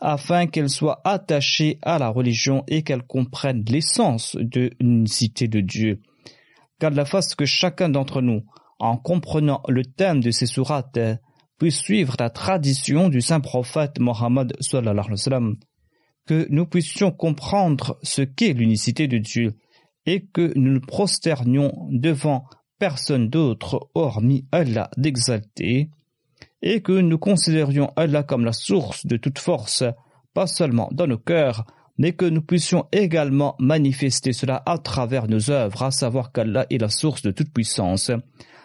afin 0.00 0.46
qu'elle 0.46 0.68
soit 0.68 1.00
attachée 1.04 1.78
à 1.82 1.98
la 1.98 2.08
religion 2.08 2.64
et 2.68 2.82
qu'elle 2.82 3.02
comprenne 3.02 3.64
l'essence 3.68 4.36
de 4.38 4.70
l'unicité 4.80 5.48
de 5.48 5.60
Dieu. 5.60 6.02
Qu'Allah 6.80 7.04
fasse 7.04 7.34
que 7.34 7.46
chacun 7.46 7.88
d'entre 7.88 8.20
nous, 8.20 8.42
en 8.78 8.96
comprenant 8.96 9.62
le 9.68 9.84
thème 9.84 10.20
de 10.20 10.32
ces 10.32 10.46
sourates, 10.46 10.98
puissent 11.58 11.78
suivre 11.78 12.16
la 12.18 12.30
tradition 12.30 13.08
du 13.08 13.20
saint 13.20 13.40
prophète 13.40 14.00
Mohammed 14.00 14.54
que 16.26 16.46
nous 16.50 16.66
puissions 16.66 17.10
comprendre 17.10 17.98
ce 18.02 18.22
qu'est 18.22 18.52
l'unicité 18.52 19.08
de 19.08 19.18
Dieu 19.18 19.56
et 20.06 20.26
que 20.26 20.52
nous 20.56 20.72
nous 20.72 20.80
prosternions 20.80 21.72
devant 21.90 22.44
personne 22.78 23.28
d'autre 23.28 23.88
hormis 23.94 24.46
Allah 24.52 24.90
d'exalter 24.96 25.90
et 26.62 26.80
que 26.80 26.92
nous 26.92 27.18
considérions 27.18 27.92
Allah 27.96 28.22
comme 28.22 28.44
la 28.44 28.52
source 28.52 29.06
de 29.06 29.16
toute 29.16 29.38
force, 29.38 29.84
pas 30.32 30.46
seulement 30.46 30.88
dans 30.92 31.06
nos 31.06 31.18
cœurs, 31.18 31.64
mais 31.98 32.12
que 32.12 32.24
nous 32.24 32.42
puissions 32.42 32.86
également 32.90 33.54
manifester 33.58 34.32
cela 34.32 34.62
à 34.66 34.78
travers 34.78 35.28
nos 35.28 35.50
œuvres, 35.50 35.82
à 35.82 35.90
savoir 35.90 36.32
qu'Allah 36.32 36.66
est 36.70 36.80
la 36.80 36.88
source 36.88 37.22
de 37.22 37.30
toute 37.30 37.52
puissance, 37.52 38.10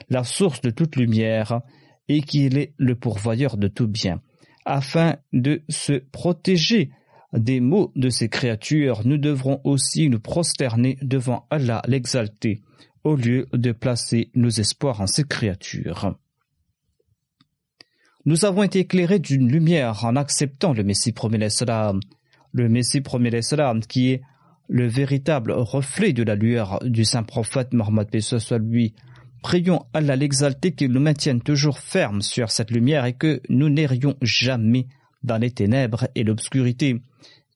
la 0.10 0.24
source 0.24 0.62
de 0.62 0.72
toute 0.72 0.96
lumière, 0.96 1.62
et 2.08 2.22
qu'il 2.22 2.58
est 2.58 2.74
le 2.78 2.96
pourvoyeur 2.96 3.58
de 3.58 3.68
tout 3.68 3.88
bien. 3.88 4.22
Afin 4.66 5.18
de 5.32 5.62
se 5.70 5.94
protéger 5.94 6.92
des 7.34 7.60
maux 7.60 7.92
de 7.96 8.10
ces 8.10 8.30
créatures, 8.30 9.02
nous 9.06 9.18
devrons 9.18 9.62
aussi 9.64 10.10
nous 10.10 10.20
prosterner 10.20 10.98
devant 11.02 11.46
Allah 11.50 11.82
l'exalté, 11.88 12.62
au 13.04 13.16
lieu 13.16 13.48
de 13.54 13.72
placer 13.72 14.32
nos 14.36 14.50
espoirs 14.50 15.02
en 15.02 15.08
ces 15.08 15.24
créatures. 15.24 16.16
Nous 18.26 18.46
avons 18.46 18.64
été 18.64 18.80
éclairés 18.80 19.20
d'une 19.20 19.50
lumière 19.50 20.04
en 20.06 20.16
acceptant 20.16 20.74
le 20.74 20.84
Messie 20.84 21.14
salam, 21.50 22.00
le 22.52 22.68
Messie 22.68 23.02
salam 23.42 23.80
qui 23.82 24.12
est 24.12 24.22
le 24.68 24.88
véritable 24.88 25.52
reflet 25.52 26.14
de 26.14 26.24
la 26.24 26.36
lueur 26.36 26.80
du 26.84 27.06
saint 27.06 27.24
prophète 27.24 27.74
Mohammed 27.74 28.20
soit 28.20 28.60
lui. 28.60 28.94
Prions 29.42 29.86
Allah 29.94 30.16
l'exalté 30.16 30.74
qu'il 30.74 30.92
nous 30.92 31.00
maintienne 31.00 31.42
toujours 31.42 31.80
fermes 31.80 32.22
sur 32.22 32.52
cette 32.52 32.72
lumière 32.72 33.06
et 33.06 33.14
que 33.14 33.42
nous 33.50 33.70
n'errions 33.70 34.16
jamais 34.22 34.88
dans 35.24 35.38
les 35.38 35.52
ténèbres 35.52 36.08
et 36.14 36.24
l'obscurité, 36.24 37.02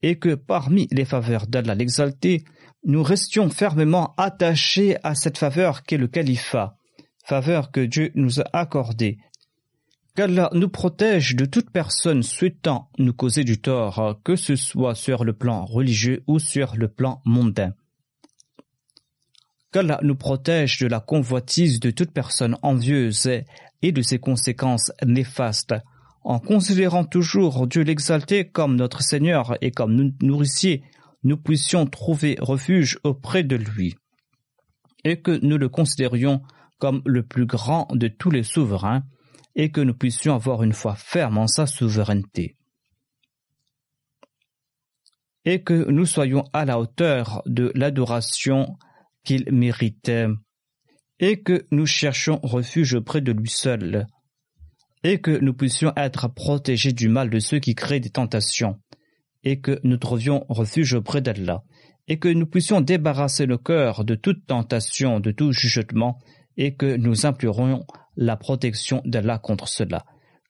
et 0.04 0.20
que 0.20 0.36
parmi 0.36 0.88
les 0.92 1.06
faveurs 1.06 1.48
d'Allah 1.48 1.74
l'exalté, 1.74 2.44
nous 2.86 3.02
restions 3.02 3.50
fermement 3.50 4.14
attachés 4.18 4.98
à 5.04 5.16
cette 5.16 5.38
faveur 5.38 5.84
qu'est 5.84 5.98
le 5.98 6.08
califat, 6.08 6.76
faveur 7.26 7.72
que 7.72 7.80
Dieu 7.80 8.12
nous 8.14 8.42
a 8.42 8.46
accordée. 8.54 9.18
Qu'Allah 10.16 10.50
nous 10.54 10.70
protège 10.70 11.36
de 11.36 11.46
toute 11.46 11.72
personne 11.72 12.22
souhaitant 12.22 12.92
nous 13.00 13.14
causer 13.14 13.44
du 13.44 13.60
tort, 13.60 14.20
que 14.24 14.36
ce 14.36 14.56
soit 14.56 14.94
sur 14.94 15.24
le 15.24 15.34
plan 15.34 15.66
religieux 15.66 16.24
ou 16.28 16.38
sur 16.38 16.76
le 16.76 16.88
plan 16.88 17.22
mondain. 17.26 17.74
Qu'Allah 19.72 20.00
nous 20.04 20.16
protège 20.16 20.78
de 20.80 20.88
la 20.88 21.00
convoitise 21.00 21.80
de 21.80 21.90
toute 21.90 22.12
personne 22.12 22.58
envieuse 22.62 23.28
et 23.82 23.92
de 23.92 24.02
ses 24.04 24.20
conséquences 24.20 24.92
néfastes, 25.04 25.74
en 26.24 26.40
considérant 26.40 27.04
toujours 27.04 27.68
Dieu 27.68 27.84
l'exalté 27.84 28.50
comme 28.50 28.76
notre 28.76 29.02
Seigneur 29.02 29.58
et 29.62 29.72
comme 29.72 30.14
nourricier, 30.22 30.84
nous 31.24 31.38
puissions 31.38 31.86
trouver 31.86 32.38
refuge 32.40 33.00
auprès 33.04 33.44
de 33.44 33.56
lui, 33.56 33.96
et 35.04 35.22
que 35.22 35.40
nous 35.46 35.58
le 35.58 35.70
considérions 35.70 36.42
comme 36.80 37.02
le 37.06 37.24
plus 37.24 37.46
grand 37.46 37.88
de 37.94 38.08
tous 38.08 38.30
les 38.30 38.44
souverains, 38.44 39.04
et 39.56 39.72
que 39.72 39.82
nous 39.82 39.94
puissions 39.94 40.34
avoir 40.34 40.64
une 40.64 40.74
foi 40.74 40.96
ferme 40.96 41.38
en 41.38 41.48
sa 41.48 41.68
souveraineté. 41.68 42.58
Et 45.46 45.62
que 45.62 45.90
nous 45.90 46.06
soyons 46.06 46.46
à 46.54 46.66
la 46.66 46.80
hauteur 46.80 47.42
de 47.46 47.72
l'adoration 47.76 48.78
qu'il 49.24 49.52
méritait, 49.52 50.28
et 51.20 51.42
que 51.42 51.66
nous 51.72 51.86
cherchions 51.86 52.40
refuge 52.44 52.96
auprès 52.96 53.22
de 53.22 53.32
lui 53.32 53.50
seul, 53.50 54.08
et 55.04 55.20
que 55.20 55.32
nous 55.32 55.54
puissions 55.54 55.94
être 55.98 56.34
protégés 56.34 56.94
du 56.94 57.10
mal 57.10 57.30
de 57.30 57.40
ceux 57.40 57.60
qui 57.60 57.76
créent 57.76 58.00
des 58.00 58.10
tentations, 58.10 58.80
et 59.44 59.60
que 59.60 59.80
nous 59.84 59.98
trouvions 59.98 60.46
refuge 60.48 60.94
auprès 60.94 61.22
d'Allah, 61.22 61.64
et 62.08 62.20
que 62.20 62.30
nous 62.30 62.46
puissions 62.46 62.82
débarrasser 62.82 63.46
le 63.46 63.58
cœur 63.58 64.06
de 64.06 64.16
toute 64.16 64.46
tentation, 64.46 65.20
de 65.20 65.32
tout 65.32 65.52
jugement, 65.52 66.20
et 66.56 66.76
que 66.76 66.96
nous 66.96 67.26
implorions 67.26 67.86
la 68.16 68.38
protection 68.38 69.02
d'Allah 69.06 69.40
contre 69.40 69.68
cela. 69.68 70.06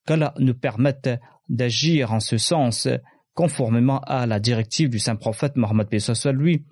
Qu'Allah 0.06 0.34
nous 0.38 0.54
permette 0.54 1.10
d'agir 1.49 2.14
en 2.14 2.20
ce 2.20 2.38
sens, 2.38 2.88
conformément 3.34 3.99
à 4.01 4.28
la 4.28 4.39
directive 4.39 4.89
du 4.89 4.99
saint 4.99 5.16
prophète 5.16 5.56
Mohammed 5.56 5.88
lui, 6.34 6.66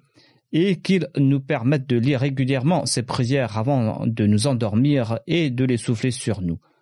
et 0.53 0.81
qu'il 0.81 1.07
nous 1.17 1.39
permette 1.39 1.87
de 1.87 1.97
lire 1.97 2.19
régulièrement 2.19 2.85
ces 2.85 3.03
prières 3.03 3.57
avant 3.57 4.05
de 4.05 4.27
nous 4.27 4.47
endormir 4.47 5.19
et 5.25 5.49
de 5.49 5.63
les 5.63 5.77
souffler 5.77 6.11
sur 6.11 6.41
nous 6.41 6.59